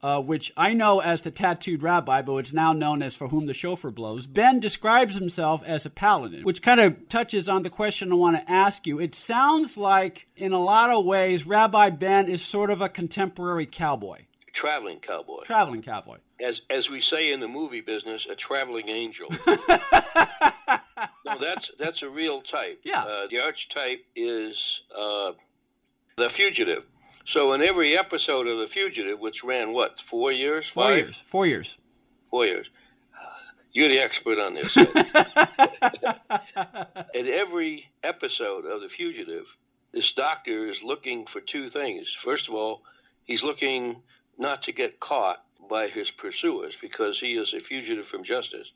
uh, 0.03 0.21
which 0.21 0.53
I 0.55 0.75
know 0.75 1.01
as 1.01 1.23
the 1.23 1.31
tattooed 1.31 1.83
rabbi, 1.83 2.21
but 2.21 2.37
it's 2.37 2.53
now 2.53 2.75
known 2.75 3.01
as 3.01 3.15
For 3.15 3.29
Whom 3.29 3.47
the 3.47 3.55
Shofar 3.55 3.91
Blows, 3.91 4.27
Ben 4.27 4.61
describes 4.61 5.15
himself 5.15 5.63
as 5.65 5.87
a 5.87 5.91
paladin, 5.91 6.43
which 6.45 6.61
kind 6.61 6.79
of 6.79 7.09
touches 7.09 7.49
on 7.49 7.63
the 7.63 7.71
question 7.71 8.13
I 8.13 8.17
want 8.17 8.37
to 8.37 8.51
ask 8.53 8.87
you. 8.87 9.01
It 9.01 9.15
sounds 9.15 9.79
like, 9.79 10.27
in 10.37 10.53
a 10.53 10.61
lot 10.63 10.91
of 10.91 11.07
ways, 11.07 11.47
Rabbi 11.47 11.89
Ben 11.91 12.29
is 12.29 12.43
sort 12.43 12.71
of 12.71 12.83
a 12.83 12.89
contemporary 12.91 13.65
cowboy, 13.65 14.27
Traveling 14.53 15.01
cowboy. 15.01 15.43
traveling 15.45 15.81
cowboy. 15.83 16.19
As 16.39 16.61
as 16.69 16.91
we 16.91 17.01
say 17.01 17.33
in 17.33 17.41
the 17.41 17.49
movie 17.49 17.81
business, 17.81 18.27
a 18.31 18.35
traveling 18.37 18.89
angel. 18.91 19.31
no, 21.27 21.39
that's 21.39 21.71
that's 21.79 22.03
a 22.03 22.09
real 22.09 22.43
type. 22.43 22.81
Yeah. 22.85 23.03
Uh, 23.03 23.27
the 23.31 23.41
archetype 23.41 24.05
is 24.15 24.83
uh, 24.97 25.33
the 26.17 26.29
fugitive. 26.29 26.85
So 27.25 27.55
in 27.55 27.63
every 27.63 27.97
episode 27.97 28.47
of 28.47 28.59
the 28.59 28.67
fugitive, 28.67 29.19
which 29.19 29.43
ran 29.43 29.73
what 29.73 29.99
four 30.01 30.31
years, 30.31 30.69
Four 30.69 30.85
five, 30.85 30.97
years. 30.99 31.23
Four 31.27 31.47
years. 31.47 31.79
four 32.31 32.47
years. 32.47 32.71
You're 33.73 33.89
the 33.89 34.01
expert 34.01 34.39
on 34.39 34.55
this. 34.55 34.77
in 37.15 37.29
every 37.29 37.91
episode 38.03 38.65
of 38.67 38.81
The 38.83 38.89
Fugitive, 38.89 39.47
this 39.93 40.13
doctor 40.13 40.67
is 40.69 40.83
looking 40.83 41.27
for 41.27 41.41
two 41.41 41.69
things. 41.69 42.13
First 42.13 42.49
of 42.49 42.55
all, 42.55 42.83
he's 43.25 43.43
looking 43.43 44.03
not 44.39 44.63
to 44.63 44.73
get 44.73 45.01
caught 45.01 45.43
by 45.69 45.89
his 45.89 46.11
pursuers 46.11 46.77
because 46.81 47.19
he 47.19 47.37
is 47.37 47.55
a 47.55 47.61
fugitive 47.61 48.07
from 48.07 48.23
justice. 48.23 48.73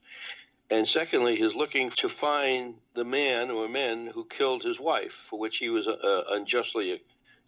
And 0.71 0.87
secondly, 0.87 1.37
he's 1.37 1.55
looking 1.55 1.91
to 1.91 2.09
find 2.09 2.75
the 2.95 3.05
man 3.05 3.51
or 3.51 3.69
men 3.69 4.07
who 4.07 4.27
killed 4.27 4.63
his 4.63 4.79
wife, 4.79 5.13
for 5.29 5.39
which 5.39 5.57
he 5.57 5.71
was 5.71 5.89
uh, 5.89 6.25
unjustly 6.31 7.03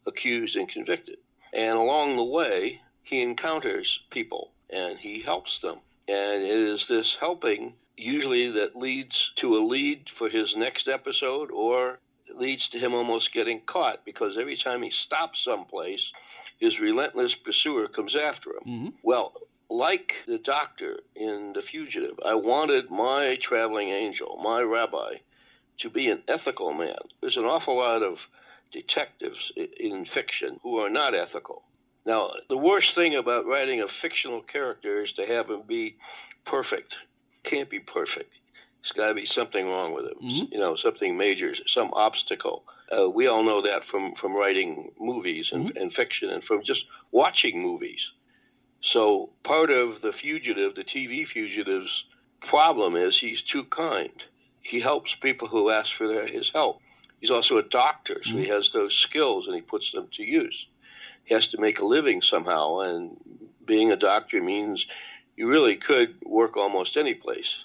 accused 0.06 0.56
and 0.56 0.68
convicted. 0.68 1.18
And 1.52 1.76
along 1.76 2.16
the 2.16 2.24
way, 2.24 2.80
he 3.02 3.22
encounters 3.22 4.00
people 4.10 4.52
and 4.70 4.98
he 4.98 5.20
helps 5.20 5.58
them. 5.58 5.80
And 6.08 6.42
it 6.42 6.48
is 6.48 6.88
this 6.88 7.14
helping 7.14 7.74
usually 7.96 8.50
that 8.52 8.76
leads 8.76 9.32
to 9.36 9.56
a 9.56 9.60
lead 9.60 10.08
for 10.08 10.28
his 10.28 10.56
next 10.56 10.88
episode 10.88 11.50
or 11.50 11.98
leads 12.34 12.68
to 12.68 12.78
him 12.78 12.94
almost 12.94 13.32
getting 13.32 13.60
caught 13.60 14.04
because 14.04 14.38
every 14.38 14.56
time 14.56 14.82
he 14.82 14.90
stops 14.90 15.44
someplace, 15.44 16.12
his 16.58 16.80
relentless 16.80 17.34
pursuer 17.34 17.88
comes 17.88 18.16
after 18.16 18.50
him. 18.50 18.62
Mm-hmm. 18.66 18.88
Well, 19.02 19.34
like 19.70 20.16
the 20.26 20.38
doctor 20.38 21.00
in 21.14 21.52
The 21.54 21.62
Fugitive, 21.62 22.18
I 22.24 22.34
wanted 22.34 22.90
my 22.90 23.36
traveling 23.36 23.88
angel, 23.90 24.38
my 24.42 24.60
rabbi, 24.62 25.18
to 25.78 25.88
be 25.88 26.10
an 26.10 26.22
ethical 26.28 26.72
man. 26.74 26.98
There's 27.20 27.36
an 27.36 27.44
awful 27.44 27.76
lot 27.76 28.02
of 28.02 28.28
detectives 28.72 29.52
in 29.78 30.04
fiction 30.04 30.58
who 30.62 30.78
are 30.78 30.90
not 30.90 31.14
ethical. 31.14 31.62
Now, 32.04 32.32
the 32.48 32.56
worst 32.56 32.94
thing 32.94 33.14
about 33.14 33.46
writing 33.46 33.80
a 33.82 33.88
fictional 33.88 34.42
character 34.42 35.02
is 35.02 35.12
to 35.14 35.26
have 35.26 35.48
him 35.50 35.62
be 35.66 35.96
perfect. 36.44 36.98
Can't 37.44 37.70
be 37.70 37.78
perfect. 37.80 38.32
There's 38.82 38.92
got 38.92 39.08
to 39.08 39.14
be 39.14 39.26
something 39.26 39.66
wrong 39.68 39.92
with 39.92 40.06
him. 40.06 40.18
Mhm. 40.22 40.52
You 40.52 40.58
know, 40.58 40.74
something 40.74 41.16
major, 41.16 41.54
some 41.66 41.92
obstacle. 41.92 42.64
Uh, 42.90 43.08
we 43.08 43.26
all 43.26 43.42
know 43.42 43.60
that 43.62 43.84
from, 43.84 44.14
from 44.14 44.34
writing 44.34 44.92
movies 44.98 45.52
and, 45.52 45.76
and 45.76 45.92
fiction 45.92 46.30
and 46.30 46.42
from 46.42 46.62
just 46.62 46.86
watching 47.12 47.60
movies. 47.60 48.12
So 48.80 49.30
part 49.42 49.70
of 49.70 50.00
the 50.00 50.12
fugitive, 50.12 50.74
the 50.74 50.84
TV 50.84 51.26
fugitive's 51.26 52.04
problem 52.40 52.96
is 52.96 53.18
he's 53.18 53.42
too 53.42 53.64
kind. 53.64 54.24
He 54.62 54.80
helps 54.80 55.14
people 55.14 55.48
who 55.48 55.70
ask 55.70 55.92
for 55.92 56.08
their, 56.08 56.26
his 56.26 56.50
help. 56.50 56.80
He's 57.20 57.30
also 57.30 57.58
a 57.58 57.62
doctor, 57.62 58.22
so 58.24 58.36
he 58.36 58.48
has 58.48 58.70
those 58.70 58.94
skills 58.94 59.46
and 59.46 59.54
he 59.54 59.60
puts 59.60 59.92
them 59.92 60.08
to 60.12 60.24
use. 60.24 60.68
He 61.24 61.34
has 61.34 61.48
to 61.48 61.60
make 61.60 61.80
a 61.80 61.84
living 61.84 62.22
somehow, 62.22 62.80
and 62.80 63.16
being 63.66 63.92
a 63.92 63.96
doctor 63.96 64.42
means 64.42 64.86
you 65.36 65.46
really 65.48 65.76
could 65.76 66.14
work 66.24 66.56
almost 66.56 66.96
any 66.96 67.12
place. 67.14 67.64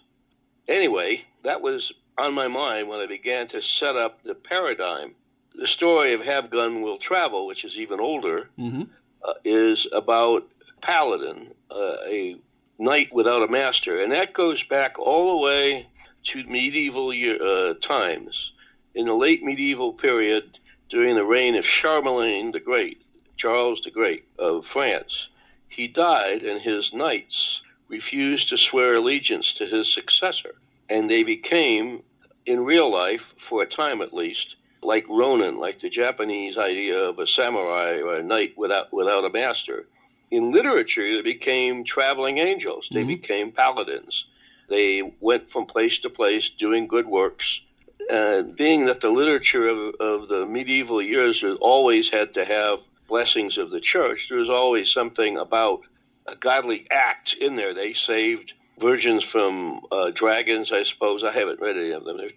Anyway, 0.68 1.24
that 1.44 1.62
was 1.62 1.94
on 2.18 2.34
my 2.34 2.48
mind 2.50 2.90
when 2.90 3.00
I 3.00 3.08
began 3.08 3.48
to 3.48 3.62
set 3.62 3.96
up 3.96 4.24
the 4.24 4.36
paradigm. 4.36 5.16
The 5.54 5.68
story 5.68 6.14
of 6.14 6.26
Have 6.26 6.50
Gun 6.50 6.82
Will 6.82 6.98
Travel, 6.98 7.48
which 7.48 7.64
is 7.64 7.78
even 7.78 8.02
older, 8.02 8.50
Mm-hmm. 8.60 8.84
Uh, 9.28 9.34
is 9.44 9.88
about 9.92 10.48
Paladin, 10.82 11.54
uh, 11.72 11.98
a 12.08 12.38
knight 12.78 13.14
without 13.14 13.42
a 13.42 13.52
master, 13.52 14.02
and 14.02 14.12
that 14.12 14.34
goes 14.34 14.64
back 14.64 15.00
all 15.00 15.32
the 15.32 15.44
way 15.44 15.88
to 16.24 16.44
medieval 16.46 17.14
year, 17.14 17.42
uh, 17.42 17.74
times. 17.76 18.52
In 18.94 19.06
the 19.06 19.14
late 19.14 19.44
medieval 19.44 19.94
period, 19.94 20.60
during 20.90 21.16
the 21.16 21.26
reign 21.26 21.56
of 21.56 21.66
Charlemagne 21.66 22.52
the 22.52 22.60
Great, 22.60 23.02
Charles 23.36 23.82
the 23.82 23.92
Great 23.92 24.26
of 24.38 24.66
France, 24.66 25.30
he 25.68 25.88
died, 25.88 26.44
and 26.44 26.62
his 26.62 26.94
knights 26.94 27.62
refused 27.88 28.50
to 28.50 28.58
swear 28.58 28.96
allegiance 28.96 29.54
to 29.56 29.66
his 29.66 29.92
successor, 29.92 30.56
and 30.90 31.10
they 31.10 31.24
became, 31.24 32.04
in 32.46 32.64
real 32.64 32.90
life, 32.92 33.34
for 33.38 33.62
a 33.62 33.68
time 33.68 34.02
at 34.02 34.14
least, 34.14 34.56
like 34.86 35.06
Ronin, 35.10 35.58
like 35.58 35.80
the 35.80 35.90
Japanese 35.90 36.58
idea 36.58 37.00
of 37.00 37.20
a 37.20 37.28
samurai 37.28 38.00
or 38.02 38.18
a 38.18 38.24
knight 38.24 38.54
without 38.58 38.88
without 38.94 39.26
a 39.26 39.30
master. 39.30 39.88
In 40.32 40.52
literature, 40.52 41.16
they 41.16 41.22
became 41.22 41.84
traveling 41.84 42.38
angels. 42.40 42.90
They 42.92 43.04
Mhm. 43.04 43.08
became 43.08 43.52
paladins. 43.52 44.26
They 44.70 45.02
went 45.20 45.50
from 45.50 45.66
place 45.66 46.00
to 46.00 46.10
place 46.10 46.50
doing 46.50 46.88
good 46.88 47.08
works. 47.08 47.62
Uh, 48.10 48.44
being 48.58 48.86
that 48.86 49.02
the 49.02 49.10
literature 49.12 49.68
of, 49.68 49.96
of 50.00 50.28
the 50.28 50.46
medieval 50.46 51.02
years 51.02 51.44
always 51.62 52.10
had 52.10 52.34
to 52.36 52.46
have 52.46 52.80
blessings 53.08 53.58
of 53.58 53.72
the 53.72 53.82
church, 53.82 54.30
there 54.30 54.40
was 54.40 54.50
always 54.50 54.92
something 54.92 55.38
about 55.38 55.82
a 56.28 56.36
godly 56.36 56.88
act 56.92 57.34
in 57.34 57.56
there. 57.56 57.74
They 57.74 57.94
saved 57.94 58.54
virgins 58.80 59.24
from 59.24 59.82
uh, 59.92 60.12
dragons, 60.14 60.72
I 60.72 60.84
suppose. 60.84 61.24
I 61.24 61.32
haven't 61.32 61.62
read 61.62 61.78
any 61.78 61.92
of 61.92 62.06
them. 62.06 62.18
They're, 62.18 62.30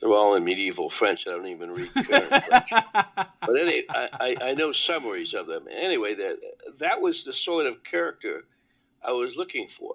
they're 0.00 0.12
all 0.12 0.34
in 0.34 0.44
medieval 0.44 0.90
French. 0.90 1.26
I 1.26 1.30
don't 1.30 1.46
even 1.46 1.70
read 1.72 1.94
current 1.94 2.44
French. 2.44 2.70
But 3.44 3.56
anyway, 3.56 3.82
I, 3.88 4.08
I, 4.20 4.36
I 4.50 4.54
know 4.54 4.70
summaries 4.70 5.34
of 5.34 5.46
them. 5.48 5.66
Anyway, 5.70 6.14
that, 6.14 6.38
that 6.78 7.00
was 7.00 7.24
the 7.24 7.32
sort 7.32 7.66
of 7.66 7.82
character 7.82 8.44
I 9.02 9.12
was 9.12 9.36
looking 9.36 9.66
for. 9.66 9.94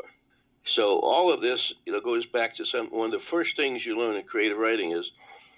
So 0.64 1.00
all 1.00 1.32
of 1.32 1.40
this, 1.40 1.74
you 1.86 1.94
know, 1.94 2.02
goes 2.02 2.26
back 2.26 2.54
to 2.56 2.66
some 2.66 2.88
one 2.88 3.06
of 3.06 3.12
the 3.14 3.26
first 3.26 3.56
things 3.56 3.86
you 3.86 3.98
learn 3.98 4.18
in 4.18 4.24
creative 4.24 4.58
writing 4.58 4.92
is 4.92 5.12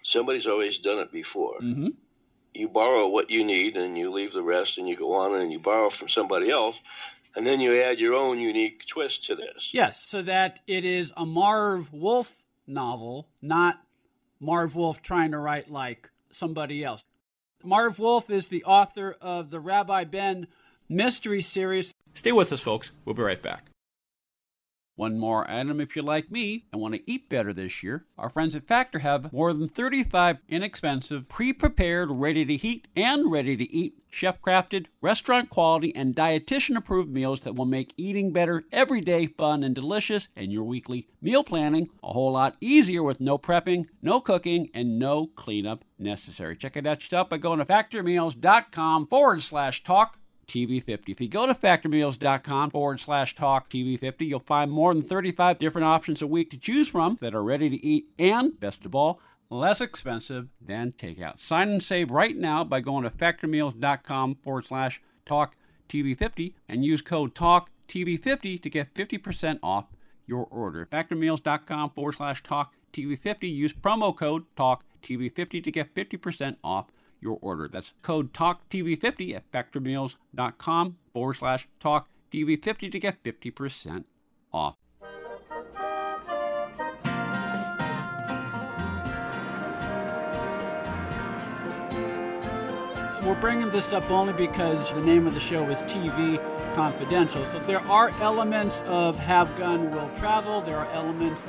somebody's 0.03 0.45
always 0.45 0.77
done 0.77 0.99
it 0.99 1.11
before. 1.11 1.59
Mm-hmm. 1.59 1.87
You 2.53 2.69
borrow 2.69 3.07
what 3.07 3.31
you 3.31 3.43
need 3.43 3.75
and 3.75 3.97
you 3.97 4.11
leave 4.11 4.33
the 4.33 4.43
rest 4.43 4.77
and 4.77 4.87
you 4.87 4.95
go 4.95 5.13
on 5.13 5.33
and 5.33 5.51
you 5.51 5.59
borrow 5.59 5.89
from 5.89 6.09
somebody 6.09 6.51
else 6.51 6.75
and 7.35 7.45
then 7.45 7.59
you 7.59 7.81
add 7.81 7.99
your 7.99 8.15
own 8.15 8.39
unique 8.39 8.85
twist 8.85 9.25
to 9.25 9.35
this. 9.35 9.69
Yes, 9.73 10.01
so 10.01 10.21
that 10.23 10.59
it 10.67 10.85
is 10.85 11.11
a 11.15 11.25
Marv 11.25 11.91
Wolf 11.93 12.43
novel, 12.67 13.27
not 13.41 13.81
Marv 14.39 14.75
Wolf 14.75 15.01
trying 15.01 15.31
to 15.31 15.37
write 15.37 15.69
like 15.69 16.09
somebody 16.31 16.83
else. 16.83 17.03
Marv 17.63 17.99
Wolf 17.99 18.29
is 18.29 18.47
the 18.47 18.63
author 18.63 19.15
of 19.21 19.49
the 19.49 19.59
Rabbi 19.59 20.05
Ben 20.05 20.47
mystery 20.87 21.41
series. 21.41 21.93
Stay 22.13 22.31
with 22.31 22.51
us, 22.53 22.61
folks. 22.61 22.91
We'll 23.05 23.15
be 23.15 23.21
right 23.21 23.41
back. 23.41 23.65
One 24.99 25.17
more 25.17 25.49
item 25.49 25.79
if 25.79 25.95
you're 25.95 26.03
like 26.03 26.29
me 26.29 26.65
and 26.73 26.81
want 26.81 26.93
to 26.93 27.09
eat 27.09 27.29
better 27.29 27.53
this 27.53 27.81
year. 27.83 28.03
Our 28.17 28.27
friends 28.27 28.53
at 28.53 28.67
Factor 28.67 28.99
have 28.99 29.31
more 29.31 29.53
than 29.53 29.69
35 29.69 30.39
inexpensive, 30.49 31.29
pre 31.29 31.53
prepared, 31.53 32.11
ready 32.11 32.43
to 32.43 32.57
heat 32.57 32.89
and 32.97 33.31
ready 33.31 33.55
to 33.55 33.73
eat, 33.73 34.03
chef 34.09 34.41
crafted, 34.41 34.87
restaurant 34.99 35.49
quality, 35.49 35.95
and 35.95 36.13
dietitian 36.13 36.75
approved 36.75 37.09
meals 37.09 37.39
that 37.43 37.55
will 37.55 37.63
make 37.63 37.93
eating 37.95 38.33
better 38.33 38.65
every 38.73 38.99
day 38.99 39.27
fun 39.27 39.63
and 39.63 39.73
delicious, 39.73 40.27
and 40.35 40.51
your 40.51 40.65
weekly 40.65 41.07
meal 41.21 41.45
planning 41.45 41.87
a 42.03 42.11
whole 42.11 42.33
lot 42.33 42.57
easier 42.59 43.01
with 43.01 43.21
no 43.21 43.37
prepping, 43.37 43.85
no 44.01 44.19
cooking, 44.19 44.69
and 44.73 44.99
no 44.99 45.27
cleanup 45.27 45.85
necessary. 45.97 46.57
Check 46.57 46.75
it 46.75 46.85
out 46.85 47.03
yourself 47.03 47.29
by 47.29 47.37
going 47.37 47.59
to 47.59 47.65
factormeals.com 47.65 49.07
forward 49.07 49.43
slash 49.43 49.81
talk 49.81 50.19
TV50. 50.49 51.09
If 51.09 51.21
you 51.21 51.29
go 51.29 51.45
to 51.45 51.53
factormeals.com 51.53 52.71
forward 52.71 52.99
slash 52.99 53.35
talk 53.35 53.69
TV50, 53.69 54.21
you'll 54.21 54.39
find 54.39 54.71
more 54.71 54.93
than 54.93 55.03
35 55.03 55.59
different 55.59 55.85
options 55.85 56.21
a 56.21 56.27
week 56.27 56.49
to 56.51 56.57
choose 56.57 56.89
from 56.89 57.17
that 57.21 57.35
are 57.35 57.43
ready 57.43 57.69
to 57.69 57.85
eat 57.85 58.07
and, 58.17 58.59
best 58.59 58.83
of 58.85 58.93
all, 58.93 59.21
less 59.49 59.79
expensive 59.79 60.49
than 60.59 60.91
takeout. 60.91 61.39
Sign 61.39 61.69
and 61.69 61.83
save 61.83 62.11
right 62.11 62.35
now 62.35 62.63
by 62.63 62.81
going 62.81 63.03
to 63.03 63.09
factormeals.com 63.09 64.35
forward 64.43 64.65
slash 64.65 65.01
talk 65.25 65.55
TV50 65.87 66.53
and 66.67 66.83
use 66.83 67.01
code 67.01 67.33
talk 67.33 67.69
TV50 67.87 68.61
to 68.61 68.69
get 68.69 68.93
50% 68.93 69.59
off 69.63 69.85
your 70.27 70.47
order. 70.51 70.85
Factormeals.com 70.85 71.91
forward 71.91 72.15
slash 72.15 72.43
talk 72.43 72.73
TV50. 72.93 73.53
Use 73.53 73.73
promo 73.73 74.15
code 74.15 74.43
talk 74.55 74.83
TV50 75.03 75.63
to 75.63 75.71
get 75.71 75.93
50% 75.93 76.57
off 76.63 76.87
your 77.21 77.37
order. 77.41 77.67
That's 77.67 77.91
code 78.01 78.33
TALKTV50 78.33 79.35
at 79.35 79.51
factormeals.com 79.51 80.97
forward 81.13 81.33
slash 81.35 81.67
TALKTV50 81.81 82.91
to 82.91 82.99
get 82.99 83.23
50% 83.23 84.05
off. 84.53 84.75
We're 93.23 93.39
bringing 93.41 93.69
this 93.69 93.93
up 93.93 94.09
only 94.09 94.33
because 94.33 94.91
the 94.91 95.01
name 95.01 95.27
of 95.27 95.35
the 95.35 95.39
show 95.39 95.69
is 95.69 95.83
TV 95.83 96.43
Confidential. 96.73 97.45
So 97.45 97.59
there 97.59 97.81
are 97.81 98.09
elements 98.21 98.81
of 98.87 99.19
Have 99.19 99.55
Gun 99.55 99.91
Will 99.91 100.09
Travel, 100.15 100.61
there 100.61 100.77
are 100.77 100.91
elements 100.93 101.41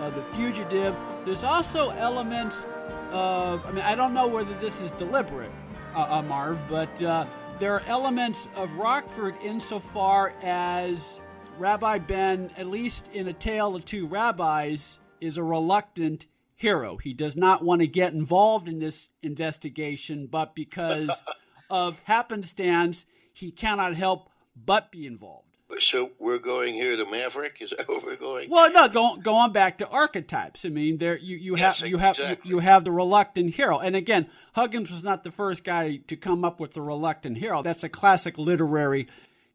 of 0.00 0.14
The 0.14 0.22
Fugitive. 0.34 0.96
There's 1.24 1.44
also 1.44 1.90
elements 1.90 2.64
of, 3.12 3.64
I 3.66 3.72
mean, 3.72 3.84
I 3.84 3.94
don't 3.94 4.14
know 4.14 4.26
whether 4.26 4.54
this 4.60 4.80
is 4.80 4.90
deliberate, 4.92 5.50
uh, 5.94 6.06
uh, 6.08 6.22
Marv, 6.22 6.58
but 6.68 7.02
uh, 7.02 7.26
there 7.58 7.74
are 7.74 7.82
elements 7.86 8.46
of 8.54 8.72
Rockford 8.74 9.34
insofar 9.42 10.34
as 10.42 11.20
Rabbi 11.58 11.98
Ben, 11.98 12.50
at 12.56 12.66
least 12.66 13.08
in 13.12 13.28
A 13.28 13.32
Tale 13.32 13.74
of 13.74 13.84
Two 13.84 14.06
Rabbis, 14.06 15.00
is 15.20 15.36
a 15.36 15.42
reluctant 15.42 16.26
hero. 16.54 16.96
He 16.96 17.12
does 17.12 17.36
not 17.36 17.64
want 17.64 17.80
to 17.80 17.86
get 17.86 18.12
involved 18.12 18.68
in 18.68 18.78
this 18.78 19.08
investigation, 19.22 20.28
but 20.30 20.54
because 20.54 21.10
of 21.70 21.98
happenstance, 22.04 23.06
he 23.32 23.50
cannot 23.50 23.94
help 23.94 24.30
but 24.54 24.90
be 24.90 25.06
involved. 25.06 25.47
So 25.80 26.10
we're 26.18 26.38
going 26.38 26.74
here 26.74 26.96
to 26.96 27.04
Maverick. 27.04 27.58
Is 27.60 27.72
that 27.76 27.88
where 27.88 28.00
we're 28.00 28.16
going? 28.16 28.50
Well, 28.50 28.70
no, 28.72 28.88
go, 28.88 29.16
going 29.16 29.52
back 29.52 29.78
to 29.78 29.88
archetypes. 29.88 30.64
I 30.64 30.70
mean, 30.70 30.98
there 30.98 31.18
you, 31.18 31.36
you 31.36 31.56
Yes, 31.56 31.80
have 31.80 31.88
you 31.88 31.98
have 31.98 32.18
you, 32.18 32.36
you 32.44 32.58
have 32.60 32.84
the 32.84 32.90
reluctant 32.90 33.54
hero, 33.54 33.78
and 33.78 33.94
again, 33.94 34.28
Huggins 34.54 34.90
was 34.90 35.02
not 35.02 35.24
the 35.24 35.30
first 35.30 35.64
guy 35.64 35.96
to 36.08 36.16
come 36.16 36.44
up 36.44 36.58
with 36.58 36.72
the 36.72 36.82
reluctant 36.82 37.38
hero. 37.38 37.62
That's 37.62 37.84
a 37.84 37.88
classic 37.88 38.38
literary 38.38 39.08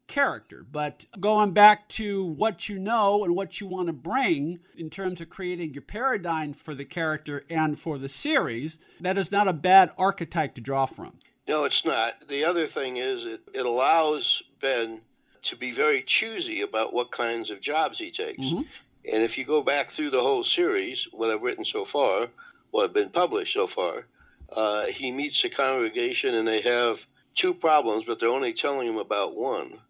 character. 0.06 0.64
But 0.70 1.06
going 1.18 1.52
back 1.52 1.88
to 1.90 2.24
what 2.24 2.68
you 2.68 2.78
know 2.78 3.24
and 3.24 3.34
what 3.34 3.60
you 3.60 3.66
want 3.66 3.86
to 3.88 3.92
bring 3.92 4.60
in 4.76 4.90
terms 4.90 5.20
of 5.20 5.30
creating 5.30 5.72
your 5.72 5.82
paradigm 5.82 6.52
for 6.52 6.74
the 6.74 6.84
character 6.84 7.44
and 7.50 7.78
for 7.78 7.98
the 7.98 8.08
series, 8.08 8.78
that 9.00 9.18
is 9.18 9.32
not 9.32 9.48
a 9.48 9.52
bad 9.52 9.90
archetype 9.98 10.54
to 10.56 10.60
draw 10.60 10.86
from. 10.86 11.18
No, 11.46 11.64
it's 11.64 11.84
not. 11.84 12.28
The 12.28 12.44
other 12.44 12.66
thing 12.66 12.96
is 12.96 13.24
it, 13.24 13.40
it 13.52 13.66
allows 13.66 14.42
Ben 14.60 15.02
to 15.44 15.56
be 15.56 15.72
very 15.72 16.02
choosy 16.02 16.62
about 16.62 16.92
what 16.92 17.10
kinds 17.10 17.50
of 17.50 17.60
jobs 17.60 17.98
he 17.98 18.10
takes. 18.10 18.44
Mhm. 18.44 18.66
And 19.12 19.22
if 19.22 19.36
you 19.36 19.44
go 19.44 19.62
back 19.62 19.90
through 19.90 20.10
the 20.10 20.22
whole 20.22 20.44
series, 20.44 21.06
what 21.12 21.30
I've 21.30 21.42
written 21.42 21.64
so 21.64 21.84
far, 21.84 22.28
what 22.70 22.82
have 22.82 22.92
been 22.94 23.10
published 23.10 23.52
so 23.52 23.66
far, 23.66 24.06
uh, 24.50 24.86
he 24.86 25.12
meets 25.12 25.44
a 25.44 25.50
congregation 25.50 26.34
and 26.34 26.46
they 26.48 26.60
have 26.62 27.06
two 27.34 27.54
problems, 27.54 28.04
but 28.04 28.18
they're 28.18 28.28
only 28.28 28.52
telling 28.52 28.88
him 28.88 28.96
about 28.96 29.36
one. 29.36 29.80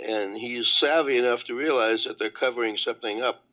And 0.00 0.36
he's 0.36 0.68
savvy 0.68 1.18
enough 1.18 1.44
to 1.44 1.54
realize 1.54 2.04
that 2.04 2.18
they're 2.18 2.30
covering 2.30 2.76
something 2.76 3.20
up. 3.22 3.44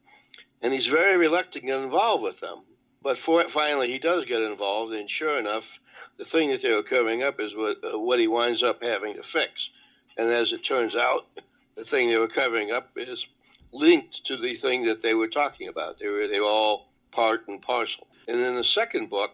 And 0.61 0.73
he's 0.73 0.87
very 0.87 1.17
reluctant 1.17 1.63
to 1.63 1.67
get 1.67 1.81
involved 1.81 2.23
with 2.23 2.39
them. 2.39 2.59
But 3.01 3.17
for, 3.17 3.47
finally, 3.49 3.91
he 3.91 3.99
does 3.99 4.25
get 4.25 4.41
involved, 4.41 4.91
and 4.93 5.07
sure 5.07 5.37
enough, 5.37 5.79
the 6.17 6.25
thing 6.25 6.49
that 6.49 6.61
they 6.61 6.73
were 6.73 6.81
covering 6.81 7.21
up 7.21 7.39
is 7.39 7.55
what 7.55 7.77
uh, 7.83 7.99
what 7.99 8.19
he 8.19 8.27
winds 8.27 8.63
up 8.63 8.81
having 8.81 9.15
to 9.15 9.21
fix. 9.23 9.69
And 10.17 10.29
as 10.29 10.53
it 10.53 10.63
turns 10.63 10.95
out, 10.95 11.25
the 11.75 11.84
thing 11.84 12.10
they 12.10 12.17
were 12.17 12.27
covering 12.27 12.72
up 12.72 12.91
is 12.95 13.27
linked 13.72 14.25
to 14.25 14.38
the 14.38 14.55
thing 14.55 14.86
that 14.86 15.01
they 15.01 15.13
were 15.13 15.27
talking 15.27 15.67
about. 15.67 16.00
They 16.00 16.07
were 16.07 16.27
they 16.27 16.39
were 16.39 16.48
all 16.48 16.89
part 17.12 17.48
and 17.48 17.62
parcel. 17.62 18.07
And 18.27 18.39
in 18.39 18.55
the 18.55 18.63
second 18.63 19.10
book, 19.10 19.31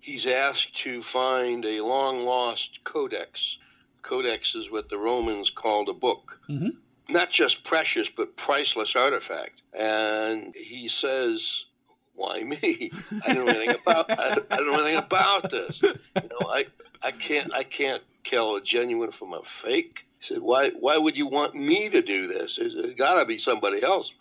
he's 0.00 0.26
asked 0.26 0.74
to 0.82 1.02
find 1.02 1.64
a 1.64 1.80
long 1.80 2.20
lost 2.22 2.80
codex. 2.84 3.58
Codex 4.02 4.54
is 4.54 4.70
what 4.70 4.88
the 4.88 4.98
Romans 4.98 5.50
called 5.50 5.88
a 5.88 5.92
book. 5.92 6.40
Mhm. 6.48 6.76
Not 7.08 7.30
just 7.30 7.62
precious, 7.62 8.08
but 8.08 8.36
priceless 8.36 8.96
artifact. 8.96 9.62
And 9.72 10.54
he 10.56 10.88
says, 10.88 11.66
why 12.14 12.42
me? 12.42 12.90
I 13.24 13.32
don't 13.32 13.46
know 13.46 13.52
anything 13.52 13.76
about 13.80 14.10
I, 14.10 14.32
I 14.50 14.56
don't 14.56 14.66
know 14.72 14.80
anything 14.80 14.96
about 14.96 15.50
this. 15.50 15.80
You 15.82 15.94
know, 16.14 16.48
I 16.48 16.66
I 17.02 17.12
can't 17.12 17.52
I 17.54 17.62
can't 17.62 18.02
tell 18.24 18.56
a 18.56 18.60
genuine 18.60 19.12
from 19.12 19.32
a 19.34 19.42
fake. 19.44 20.04
He 20.18 20.26
said, 20.26 20.42
why 20.42 20.70
why 20.70 20.96
would 20.96 21.16
you 21.16 21.26
want 21.26 21.54
me 21.54 21.88
to 21.88 22.02
do 22.02 22.28
this? 22.28 22.56
There's, 22.56 22.76
got 22.96 23.20
to 23.20 23.26
be 23.26 23.38
somebody 23.38 23.82
else. 23.82 24.12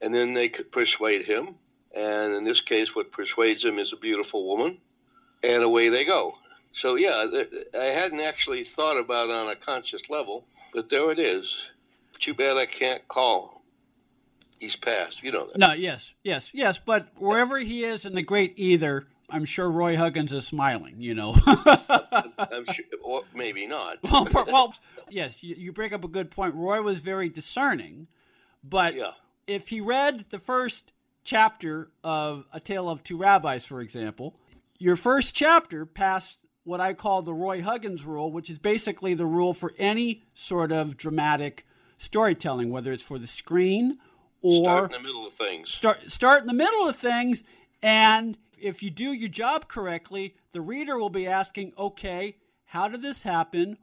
And 0.00 0.14
then 0.14 0.34
they 0.34 0.48
could 0.48 0.72
persuade 0.72 1.24
him, 1.24 1.54
and 1.94 2.34
in 2.34 2.42
this 2.42 2.60
case, 2.60 2.92
what 2.94 3.12
persuades 3.12 3.64
him 3.64 3.78
is 3.78 3.92
a 3.92 3.96
beautiful 3.96 4.48
woman, 4.48 4.78
and 5.44 5.62
away 5.62 5.90
they 5.90 6.04
go. 6.04 6.34
So 6.72 6.96
yeah, 6.96 7.26
I 7.78 7.84
hadn't 7.84 8.20
actually 8.20 8.64
thought 8.64 8.98
about 8.98 9.28
it 9.28 9.34
on 9.34 9.48
a 9.48 9.54
conscious 9.56 10.10
level, 10.10 10.46
but 10.74 10.88
there 10.88 11.10
it 11.12 11.20
is. 11.20 11.70
Too 12.18 12.34
bad 12.34 12.56
I 12.56 12.66
can't 12.66 13.06
call. 13.08 13.62
He's 14.58 14.76
passed. 14.76 15.22
You 15.22 15.32
know 15.32 15.46
that. 15.46 15.58
No, 15.58 15.72
yes, 15.72 16.14
yes, 16.22 16.50
yes. 16.52 16.80
But 16.84 17.08
wherever 17.16 17.58
he 17.58 17.84
is 17.84 18.04
in 18.04 18.14
the 18.14 18.22
great 18.22 18.54
either, 18.56 19.06
I'm 19.32 19.44
sure 19.44 19.70
Roy 19.70 19.96
Huggins 19.96 20.32
is 20.32 20.46
smiling. 20.46 20.96
You 20.98 21.14
know. 21.14 21.34
I'm 21.46 22.64
sure, 22.66 22.84
or 23.02 23.22
maybe 23.34 23.66
not. 23.66 23.98
well, 24.10 24.28
well, 24.46 24.74
yes, 25.10 25.42
you, 25.42 25.54
you 25.56 25.72
bring 25.72 25.92
up 25.94 26.04
a 26.04 26.08
good 26.08 26.30
point. 26.30 26.54
Roy 26.54 26.82
was 26.82 26.98
very 26.98 27.28
discerning, 27.28 28.06
but 28.62 28.94
Yeah. 28.94 29.12
if 29.46 29.68
he 29.68 29.80
read 29.80 30.26
the 30.30 30.38
first 30.38 30.92
chapter 31.24 31.90
of 32.04 32.44
A 32.52 32.60
Tale 32.60 32.88
of 32.88 33.02
Two 33.02 33.16
Rabbis, 33.16 33.64
for 33.64 33.80
example, 33.80 34.36
your 34.78 34.96
first 34.96 35.34
chapter 35.34 35.86
passed 35.86 36.38
what 36.64 36.80
I 36.80 36.94
call 36.94 37.22
the 37.22 37.34
Roy 37.34 37.62
Huggins 37.62 38.04
rule, 38.04 38.30
which 38.30 38.48
is 38.50 38.58
basically 38.58 39.14
the 39.14 39.26
rule 39.26 39.52
for 39.54 39.72
any 39.78 40.22
sort 40.34 40.70
of 40.72 40.96
dramatic 40.96 41.66
storytelling, 41.98 42.70
whether 42.70 42.92
it's 42.92 43.02
for 43.02 43.18
the 43.18 43.26
screen 43.26 43.98
or 44.42 44.64
Start 44.64 44.92
in 44.92 45.02
the 45.02 45.08
middle 45.08 45.26
of 45.26 45.32
things. 45.32 45.70
start 45.70 46.10
start 46.10 46.40
in 46.42 46.46
the 46.48 46.52
middle 46.52 46.88
of 46.88 46.96
things 46.96 47.44
and 47.82 48.36
if 48.62 48.82
you 48.82 48.90
do 48.90 49.12
your 49.12 49.28
job 49.28 49.68
correctly 49.68 50.34
the 50.52 50.60
reader 50.60 50.98
will 50.98 51.10
be 51.10 51.26
asking 51.26 51.72
okay 51.78 52.36
how 52.66 52.88
did 52.88 53.02
this 53.02 53.22
happen 53.22 53.76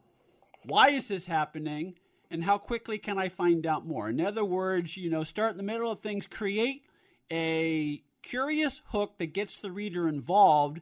why 0.64 0.90
is 0.90 1.08
this 1.10 1.26
happening 1.26 1.96
and 2.32 2.44
how 2.44 2.58
quickly 2.58 2.98
can 2.98 3.18
i 3.18 3.28
find 3.28 3.66
out 3.66 3.86
more 3.86 4.10
in 4.10 4.22
other 4.22 4.46
words 4.46 4.98
you 4.98 5.10
know 5.10 5.24
start 5.24 5.52
in 5.52 5.58
the 5.58 5.64
middle 5.64 5.92
of 5.92 6.00
things 6.00 6.26
create 6.26 6.84
a 7.32 8.02
curious 8.22 8.82
hook 8.88 9.18
that 9.18 9.34
gets 9.34 9.60
the 9.60 9.72
reader 9.72 10.08
involved 10.08 10.82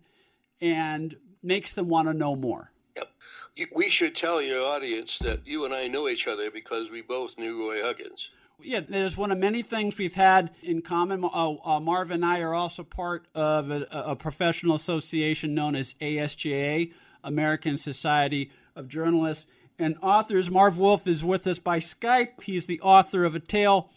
and 0.62 1.16
makes 1.44 1.74
them 1.74 1.88
want 1.88 2.08
to 2.08 2.14
know 2.14 2.36
more 2.36 2.72
Yep. 2.96 3.74
We 3.76 3.90
should 3.90 4.16
tell 4.16 4.42
your 4.42 4.64
audience 4.64 5.20
that 5.20 5.46
you 5.46 5.66
and 5.66 5.74
I 5.74 5.88
know 5.88 6.08
each 6.08 6.28
other 6.28 6.50
because 6.52 6.90
we 6.90 7.02
both 7.02 7.38
knew 7.38 7.60
Roy 7.60 7.82
Huggins. 7.82 8.30
Yeah, 8.64 8.80
there's 8.80 9.16
one 9.16 9.32
of 9.32 9.38
many 9.38 9.62
things 9.62 10.00
we've 10.00 10.16
had 10.16 10.50
in 10.64 10.82
common. 10.82 11.24
Uh, 11.24 11.28
uh, 11.64 11.80
Marv 11.80 12.10
and 12.10 12.26
I 12.26 12.40
are 12.40 12.56
also 12.56 12.84
part 12.84 13.28
of 13.36 13.70
a, 13.70 13.88
a 13.92 14.16
professional 14.16 14.76
association 14.76 15.54
known 15.54 15.76
as 15.76 15.94
ASJA, 16.02 16.92
American 17.24 17.78
Society 17.78 18.50
of 18.76 18.88
Journalists 18.88 19.46
and 19.78 19.96
Authors. 20.02 20.50
Marv 20.50 20.80
Wolf 20.80 21.06
is 21.06 21.24
with 21.24 21.46
us 21.46 21.60
by 21.60 21.80
Skype. 21.80 22.42
He's 22.42 22.66
the 22.66 22.82
author 22.82 23.26
of 23.26 23.36
A 23.36 23.40
Tale 23.40 23.92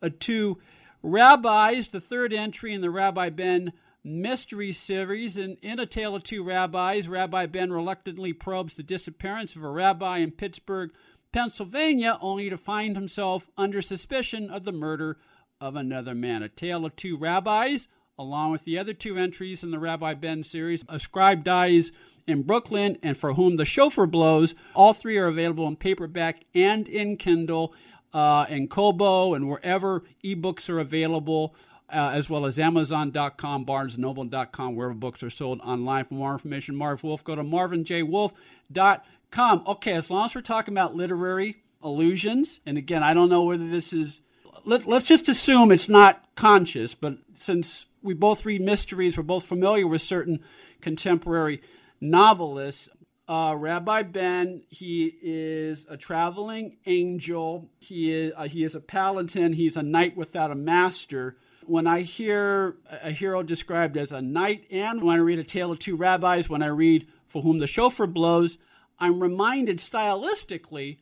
of 0.00 0.18
Two 0.18 0.56
Rabbis, 1.02 1.88
the 1.88 2.00
third 2.00 2.32
entry 2.32 2.72
in 2.72 2.80
the 2.80 2.90
Rabbi 2.90 3.28
Ben 3.28 3.74
mystery 4.02 4.72
series. 4.72 5.36
And 5.36 5.58
in 5.60 5.78
A 5.78 5.84
Tale 5.84 6.16
of 6.16 6.24
Two 6.24 6.42
Rabbis, 6.42 7.06
Rabbi 7.06 7.44
Ben 7.46 7.70
reluctantly 7.70 8.32
probes 8.32 8.76
the 8.76 8.82
disappearance 8.82 9.54
of 9.56 9.62
a 9.62 9.68
rabbi 9.68 10.18
in 10.18 10.30
Pittsburgh, 10.30 10.90
Pennsylvania, 11.36 12.16
only 12.22 12.48
to 12.48 12.56
find 12.56 12.96
himself 12.96 13.46
under 13.58 13.82
suspicion 13.82 14.48
of 14.48 14.64
the 14.64 14.72
murder 14.72 15.18
of 15.60 15.76
another 15.76 16.14
man. 16.14 16.42
A 16.42 16.48
Tale 16.48 16.86
of 16.86 16.96
Two 16.96 17.18
Rabbis, 17.18 17.88
along 18.18 18.52
with 18.52 18.64
the 18.64 18.78
other 18.78 18.94
two 18.94 19.18
entries 19.18 19.62
in 19.62 19.70
the 19.70 19.78
Rabbi 19.78 20.14
Ben 20.14 20.42
series, 20.42 20.82
A 20.88 20.98
Scribe 20.98 21.44
Dies 21.44 21.92
in 22.26 22.40
Brooklyn 22.40 22.96
and 23.02 23.18
For 23.18 23.34
Whom 23.34 23.56
the 23.56 23.66
Shofar 23.66 24.06
Blows. 24.06 24.54
All 24.72 24.94
three 24.94 25.18
are 25.18 25.26
available 25.26 25.68
in 25.68 25.76
paperback 25.76 26.46
and 26.54 26.88
in 26.88 27.18
Kindle, 27.18 27.74
uh, 28.14 28.46
and 28.48 28.70
Kobo, 28.70 29.34
and 29.34 29.46
wherever 29.46 30.04
ebooks 30.24 30.70
are 30.70 30.80
available. 30.80 31.54
Uh, 31.88 32.10
as 32.14 32.28
well 32.28 32.46
as 32.46 32.58
Amazon.com, 32.58 33.64
BarnesandNoble.com, 33.64 34.74
wherever 34.74 34.92
books 34.92 35.22
are 35.22 35.30
sold 35.30 35.60
online. 35.60 36.04
For 36.04 36.14
more 36.14 36.32
information, 36.32 36.74
Marv 36.74 37.04
Wolf, 37.04 37.22
go 37.22 37.36
to 37.36 37.44
MarvinJWolf.com. 37.44 39.62
Okay, 39.68 39.92
as 39.92 40.10
long 40.10 40.24
as 40.24 40.34
we're 40.34 40.40
talking 40.40 40.74
about 40.74 40.96
literary 40.96 41.62
allusions, 41.80 42.58
and 42.66 42.76
again, 42.76 43.04
I 43.04 43.14
don't 43.14 43.28
know 43.28 43.44
whether 43.44 43.68
this 43.68 43.92
is, 43.92 44.20
let, 44.64 44.86
let's 44.86 45.06
just 45.06 45.28
assume 45.28 45.70
it's 45.70 45.88
not 45.88 46.24
conscious, 46.34 46.94
but 46.94 47.18
since 47.34 47.86
we 48.02 48.14
both 48.14 48.44
read 48.44 48.62
mysteries, 48.62 49.16
we're 49.16 49.22
both 49.22 49.44
familiar 49.44 49.86
with 49.86 50.02
certain 50.02 50.40
contemporary 50.80 51.60
novelists. 52.00 52.88
Uh, 53.28 53.54
Rabbi 53.56 54.02
Ben, 54.02 54.62
he 54.68 55.12
is 55.20 55.86
a 55.90 55.96
traveling 55.96 56.76
angel. 56.86 57.68
He 57.80 58.12
is, 58.12 58.32
uh, 58.36 58.44
he 58.44 58.62
is 58.62 58.74
a 58.74 58.80
paladin. 58.80 59.52
He's 59.52 59.76
a 59.76 59.82
knight 59.82 60.16
without 60.16 60.52
a 60.52 60.54
master. 60.54 61.36
When 61.66 61.88
I 61.88 62.02
hear 62.02 62.76
a 62.88 63.10
hero 63.10 63.42
described 63.42 63.96
as 63.96 64.12
a 64.12 64.22
knight, 64.22 64.66
and 64.70 65.02
when 65.02 65.16
I 65.16 65.20
read 65.20 65.40
A 65.40 65.44
Tale 65.44 65.72
of 65.72 65.80
Two 65.80 65.96
Rabbis, 65.96 66.48
when 66.48 66.62
I 66.62 66.68
read 66.68 67.08
For 67.26 67.42
Whom 67.42 67.58
the 67.58 67.66
Shofar 67.66 68.06
Blows, 68.06 68.56
I'm 69.00 69.20
reminded 69.20 69.78
stylistically 69.78 70.98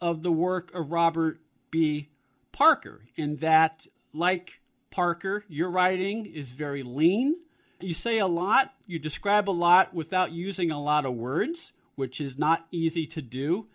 of 0.00 0.22
the 0.22 0.32
work 0.32 0.74
of 0.74 0.90
Robert 0.90 1.40
B. 1.70 2.08
Parker, 2.50 3.02
in 3.16 3.36
that, 3.36 3.86
like 4.14 4.60
Parker, 4.90 5.44
your 5.48 5.70
writing 5.70 6.24
is 6.24 6.52
very 6.52 6.82
lean. 6.82 7.36
You 7.80 7.92
say 7.92 8.18
a 8.18 8.26
lot, 8.26 8.72
you 8.86 8.98
describe 8.98 9.50
a 9.50 9.52
lot 9.52 9.92
without 9.92 10.32
using 10.32 10.70
a 10.70 10.82
lot 10.82 11.04
of 11.04 11.14
words, 11.14 11.72
which 11.94 12.22
is 12.22 12.38
not 12.38 12.66
easy 12.72 13.06
to 13.08 13.20
do. 13.20 13.66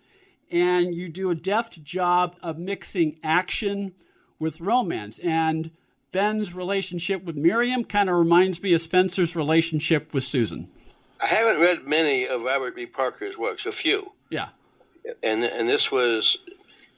And 0.50 0.92
you 0.92 1.08
do 1.08 1.30
a 1.30 1.36
deft 1.36 1.84
job 1.84 2.34
of 2.42 2.58
mixing 2.58 3.20
action 3.22 3.94
with 4.40 4.60
romance. 4.60 5.20
And 5.20 5.70
Ben's 6.12 6.54
relationship 6.54 7.24
with 7.24 7.36
Miriam 7.36 7.84
kind 7.84 8.08
of 8.10 8.16
reminds 8.16 8.62
me 8.62 8.72
of 8.74 8.82
Spenser's 8.82 9.34
relationship 9.34 10.12
with 10.14 10.24
Susan. 10.24 10.68
I 11.20 11.26
haven't 11.26 11.60
read 11.60 11.86
many 11.86 12.26
of 12.26 12.42
Robert 12.42 12.76
B. 12.76 12.86
Parker's 12.86 13.38
works, 13.38 13.64
a 13.66 13.72
few, 13.72 14.12
Yeah. 14.30 14.48
and 15.22 15.42
and 15.44 15.68
this 15.68 15.90
was 15.90 16.36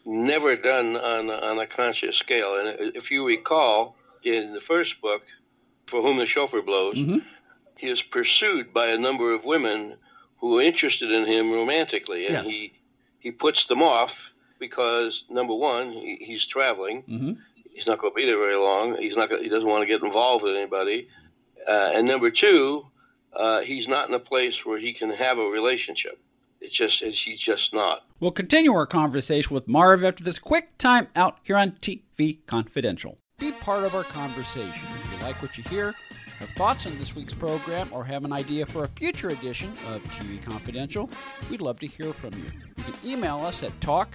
never 0.05 0.57
done 0.57 0.96
on 0.96 1.31
on 1.31 1.59
a 1.59 1.66
conscious 1.66 2.16
scale. 2.16 2.57
And 2.59 2.96
if 2.96 3.11
you 3.11 3.27
recall, 3.27 3.96
in 4.22 4.53
the 4.53 4.61
first 4.61 5.00
book, 5.00 5.22
for 5.87 6.03
whom 6.03 6.16
the 6.18 6.27
shofar 6.27 6.62
blows, 6.62 6.96
mm-hmm. 6.96 7.18
he 7.77 7.88
is 7.88 8.03
pursued 8.03 8.72
by 8.74 8.88
a 8.88 8.98
number 8.98 9.33
of 9.33 9.44
women 9.44 9.96
who 10.38 10.59
are 10.59 10.62
interested 10.62 11.11
in 11.11 11.24
him 11.27 11.53
romantically, 11.53 12.27
and 12.27 12.35
Yes. 12.35 12.46
he 12.46 12.72
he 13.20 13.31
puts 13.31 13.66
them 13.66 13.83
off 13.83 14.33
because 14.59 15.24
number 15.31 15.55
one, 15.55 15.92
he, 15.92 16.16
he's 16.20 16.44
traveling. 16.46 17.03
Mm-hmm. 17.03 17.33
He's 17.74 17.88
not 17.88 17.98
going 17.98 18.12
to 18.12 18.16
be 18.16 18.24
there 18.24 18.38
very 18.38 18.56
long. 18.56 18.96
He's 18.96 19.16
not. 19.16 19.28
Gonna, 19.28 19.42
he 19.42 19.48
doesn't 19.48 19.68
want 19.68 19.82
to 19.82 19.87
get 19.87 20.02
involved 20.02 20.44
with 20.44 20.54
anybody. 20.54 21.08
Uh, 21.68 21.90
and 21.94 22.06
number 22.06 22.30
two, 22.30 22.87
uh, 23.34 23.60
he's 23.62 23.88
not 23.88 24.08
in 24.08 24.14
a 24.14 24.20
place 24.20 24.64
where 24.64 24.78
he 24.78 24.92
can 24.92 25.10
have 25.10 25.38
a 25.38 25.44
relationship. 25.44 26.20
It's 26.60 26.76
just 26.76 27.02
it's, 27.02 27.20
he's 27.20 27.40
just 27.40 27.74
not. 27.74 28.04
We'll 28.20 28.30
continue 28.30 28.72
our 28.74 28.87
conversation 28.87 29.52
with 29.52 29.66
Marv 29.66 30.04
after 30.04 30.22
this 30.22 30.38
quick 30.38 30.78
time 30.78 31.08
out 31.16 31.38
here 31.42 31.56
on 31.56 31.72
TV 31.72 32.38
Confidential. 32.46 33.18
Be 33.38 33.50
part 33.50 33.82
of 33.82 33.94
our 33.94 34.04
conversation. 34.04 34.87
If 34.88 35.12
you 35.12 35.26
like 35.26 35.42
what 35.42 35.58
you 35.58 35.64
hear, 35.64 35.92
have 36.38 36.50
thoughts 36.50 36.87
on 36.87 36.96
this 36.98 37.16
week's 37.16 37.34
program, 37.34 37.88
or 37.90 38.04
have 38.04 38.24
an 38.24 38.32
idea 38.32 38.66
for 38.66 38.84
a 38.84 38.88
future 38.88 39.28
edition 39.28 39.72
of 39.88 40.02
TV 40.04 40.40
Confidential, 40.42 41.10
we'd 41.50 41.60
love 41.60 41.80
to 41.80 41.87
hear 41.88 42.12
from 42.12 42.32
you. 42.34 42.44
You 42.76 42.84
can 42.84 42.94
email 43.04 43.38
us 43.38 43.64
at 43.64 43.78
talk 43.80 44.14